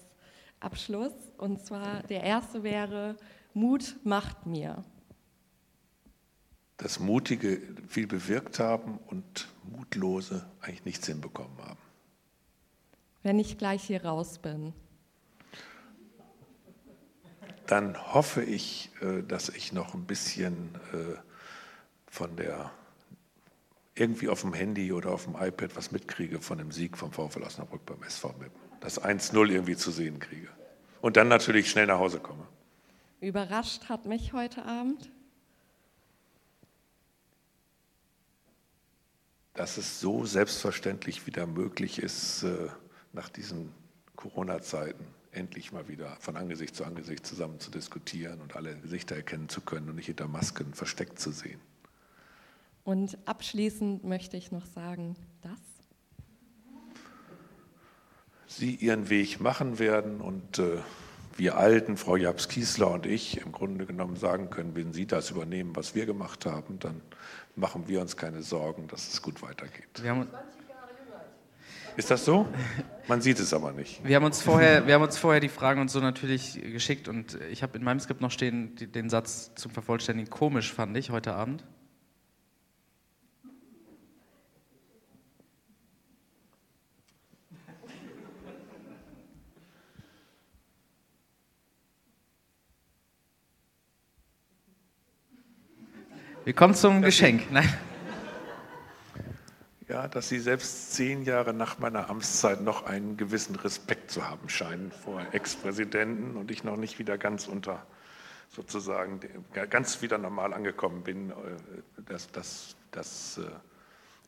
[0.59, 1.13] Abschluss.
[1.39, 3.17] Und zwar der erste wäre,
[3.55, 4.85] Mut macht mir.
[6.77, 11.86] Dass Mutige viel bewirkt haben und Mutlose eigentlich nichts hinbekommen haben
[13.27, 14.73] wenn ich gleich hier raus bin?
[17.67, 21.17] Dann hoffe ich, äh, dass ich noch ein bisschen äh,
[22.07, 22.71] von der
[23.97, 27.43] irgendwie auf dem Handy oder auf dem iPad was mitkriege von dem Sieg vom VfL
[27.43, 28.61] Osnabrück beim SV Meppen.
[28.79, 30.49] Das 1-0 irgendwie zu sehen kriege.
[31.01, 32.47] Und dann natürlich schnell nach Hause komme.
[33.21, 35.11] Überrascht hat mich heute Abend.
[39.55, 42.69] Dass es so selbstverständlich wieder möglich ist, äh,
[43.17, 43.73] nach diesen
[44.15, 49.49] Corona-Zeiten endlich mal wieder von Angesicht zu Angesicht zusammen zu diskutieren und alle Gesichter erkennen
[49.49, 51.61] zu können und nicht hinter Masken versteckt zu sehen.
[52.85, 55.59] Und abschließend möchte ich noch sagen, dass
[58.47, 60.79] Sie Ihren Weg machen werden und äh,
[61.37, 65.75] wir Alten, Frau Jabs-Kiesler und ich, im Grunde genommen sagen können, wenn Sie das übernehmen,
[65.75, 67.03] was wir gemacht haben, dann
[67.57, 69.89] machen wir uns keine Sorgen, dass es gut weitergeht.
[71.97, 72.47] Ist das so?
[73.09, 74.05] Man sieht es aber nicht.
[74.05, 77.39] Wir haben uns vorher, wir haben uns vorher die Fragen und so natürlich geschickt und
[77.51, 80.29] ich habe in meinem Skript noch stehen den Satz zum Vervollständigen.
[80.29, 81.65] Komisch fand ich heute Abend.
[96.45, 97.51] Wir kommen zum Geschenk.
[97.51, 97.73] Nein
[99.89, 104.49] ja, dass Sie selbst zehn Jahre nach meiner Amtszeit noch einen gewissen Respekt zu haben
[104.49, 107.87] scheinen vor Ex-Präsidenten und ich noch nicht wieder ganz unter
[108.49, 109.21] sozusagen
[109.71, 111.31] ganz wieder normal angekommen bin.
[111.31, 111.35] Äh,
[112.09, 113.43] das, das, das äh,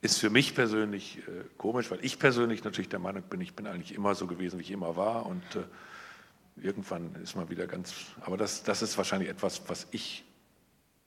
[0.01, 3.67] ist für mich persönlich äh, komisch, weil ich persönlich natürlich der Meinung bin, ich bin
[3.67, 5.43] eigentlich immer so gewesen, wie ich immer war und
[6.55, 10.25] irgendwann ist man wieder ganz, aber das, das ist wahrscheinlich etwas, was ich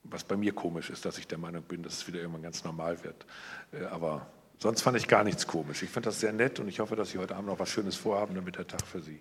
[0.04, 2.64] was bei mir komisch ist, dass ich der Meinung bin, dass es wieder irgendwann ganz
[2.64, 3.24] normal wird.
[3.92, 4.26] Aber
[4.62, 5.82] Sonst fand ich gar nichts komisch.
[5.82, 7.96] Ich finde das sehr nett und ich hoffe, dass Sie heute Abend noch was Schönes
[7.96, 9.18] vorhaben, damit der Tag für Sie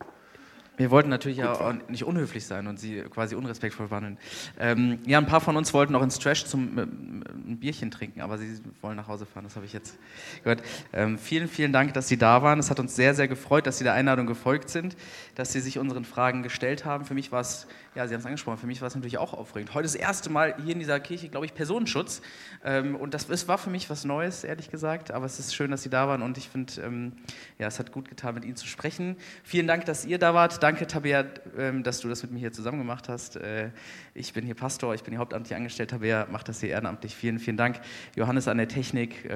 [0.81, 4.17] wir wollten natürlich auch nicht unhöflich sein und sie quasi unrespektvoll behandeln.
[4.59, 8.21] Ähm, ja, ein paar von uns wollten auch ins Trash zum äh, ein Bierchen trinken,
[8.21, 9.97] aber sie wollen nach Hause fahren, das habe ich jetzt
[10.43, 10.63] gehört.
[10.93, 12.57] Ähm, vielen, vielen Dank, dass Sie da waren.
[12.57, 14.95] Es hat uns sehr, sehr gefreut, dass Sie der Einladung gefolgt sind,
[15.35, 17.05] dass Sie sich unseren Fragen gestellt haben.
[17.05, 19.33] Für mich war es, ja, Sie haben es angesprochen, für mich war es natürlich auch
[19.33, 19.73] aufregend.
[19.73, 22.21] Heute das erste Mal hier in dieser Kirche, glaube ich, Personenschutz.
[22.63, 25.11] Ähm, und das ist, war für mich was Neues, ehrlich gesagt.
[25.11, 27.11] Aber es ist schön, dass Sie da waren und ich finde, ähm,
[27.59, 29.17] ja, es hat gut getan, mit Ihnen zu sprechen.
[29.43, 30.63] Vielen Dank, dass ihr da wart.
[30.63, 31.25] Danke, Tabea,
[31.57, 33.35] ähm, dass du das mit mir hier zusammen gemacht hast.
[33.35, 33.71] Äh,
[34.13, 35.89] ich bin hier Pastor, ich bin hier hauptamtlich angestellt.
[35.89, 37.13] Tabea macht das hier ehrenamtlich.
[37.13, 37.81] Vielen, vielen Dank.
[38.15, 39.29] Johannes an der Technik,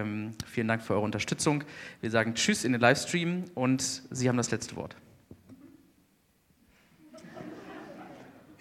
[0.46, 1.64] vielen Dank für eure Unterstützung.
[2.02, 4.96] Wir sagen Tschüss in den Livestream und Sie haben das letzte Wort.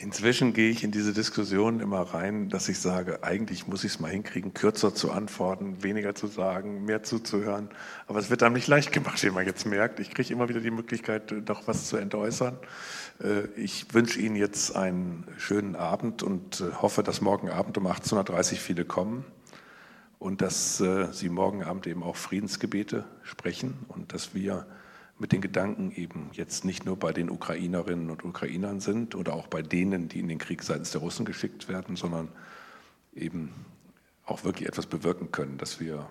[0.05, 4.01] Inzwischen gehe ich in diese Diskussion immer rein, dass ich sage, eigentlich muss ich es
[4.01, 7.71] mal hinkriegen, kürzer zu antworten, weniger zu sagen, mehr zuzuhören.
[8.07, 10.01] Aber es wird einem nicht leicht gemacht, wie man jetzt merkt.
[10.01, 12.59] Ich kriege immer wieder die Möglichkeit, noch was zu entäußern.
[13.23, 17.87] Äh, ich wünsche Ihnen jetzt einen schönen Abend und äh, hoffe, dass morgen Abend um
[17.87, 19.25] 18.30 Uhr viele kommen
[20.19, 24.67] und dass äh, Sie morgen Abend eben auch Friedensgebete sprechen und dass wir
[25.19, 29.47] mit den Gedanken eben jetzt nicht nur bei den Ukrainerinnen und Ukrainern sind oder auch
[29.47, 32.29] bei denen, die in den Krieg seitens der Russen geschickt werden, sondern
[33.15, 33.53] eben
[34.25, 36.09] auch wirklich etwas bewirken können, dass wir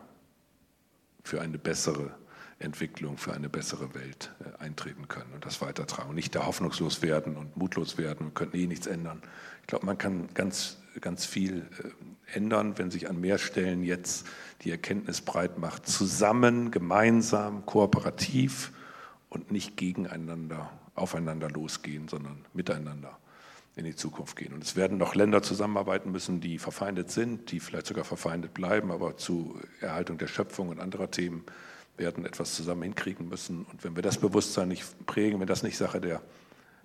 [1.23, 2.11] für eine bessere
[2.59, 7.35] Entwicklung, für eine bessere Welt äh, eintreten können und das weitertragen nicht da hoffnungslos werden
[7.35, 9.21] und mutlos werden und könnten eh nichts ändern.
[9.61, 14.27] Ich glaube, man kann ganz, ganz viel äh, ändern, wenn sich an mehr Stellen jetzt
[14.61, 18.71] die Erkenntnis breit macht, zusammen, gemeinsam, kooperativ
[19.33, 23.17] und nicht gegeneinander, aufeinander losgehen, sondern miteinander
[23.75, 24.53] in die Zukunft gehen.
[24.53, 28.91] Und es werden noch Länder zusammenarbeiten müssen, die verfeindet sind, die vielleicht sogar verfeindet bleiben,
[28.91, 31.43] aber zu Erhaltung der Schöpfung und anderer Themen
[31.97, 33.65] werden etwas zusammen hinkriegen müssen.
[33.71, 36.21] Und wenn wir das Bewusstsein nicht prägen, wenn das nicht Sache der,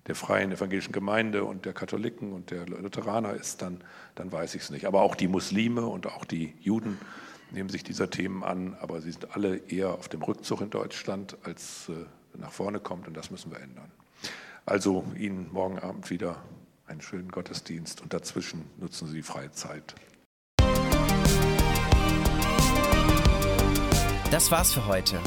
[0.07, 3.83] der freien evangelischen Gemeinde und der Katholiken und der Lutheraner ist, dann,
[4.15, 4.85] dann weiß ich es nicht.
[4.85, 6.97] Aber auch die Muslime und auch die Juden
[7.51, 11.37] nehmen sich dieser Themen an, aber sie sind alle eher auf dem Rückzug in Deutschland
[11.43, 11.93] als äh,
[12.37, 13.91] nach vorne kommt und das müssen wir ändern.
[14.65, 16.37] Also Ihnen morgen Abend wieder
[16.87, 19.95] einen schönen Gottesdienst und dazwischen nutzen Sie die freie Zeit.
[24.31, 25.19] Das war's für heute.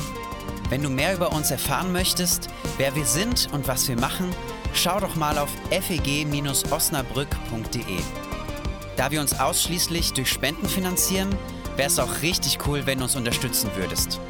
[0.68, 2.48] Wenn du mehr über uns erfahren möchtest,
[2.78, 4.30] wer wir sind und was wir machen,
[4.74, 8.00] schau doch mal auf feg-osnabrück.de.
[8.96, 11.34] Da wir uns ausschließlich durch Spenden finanzieren,
[11.76, 14.20] wäre es auch richtig cool, wenn du uns unterstützen würdest.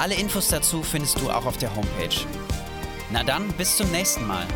[0.00, 2.24] Alle Infos dazu findest du auch auf der Homepage.
[3.10, 4.46] Na dann, bis zum nächsten Mal.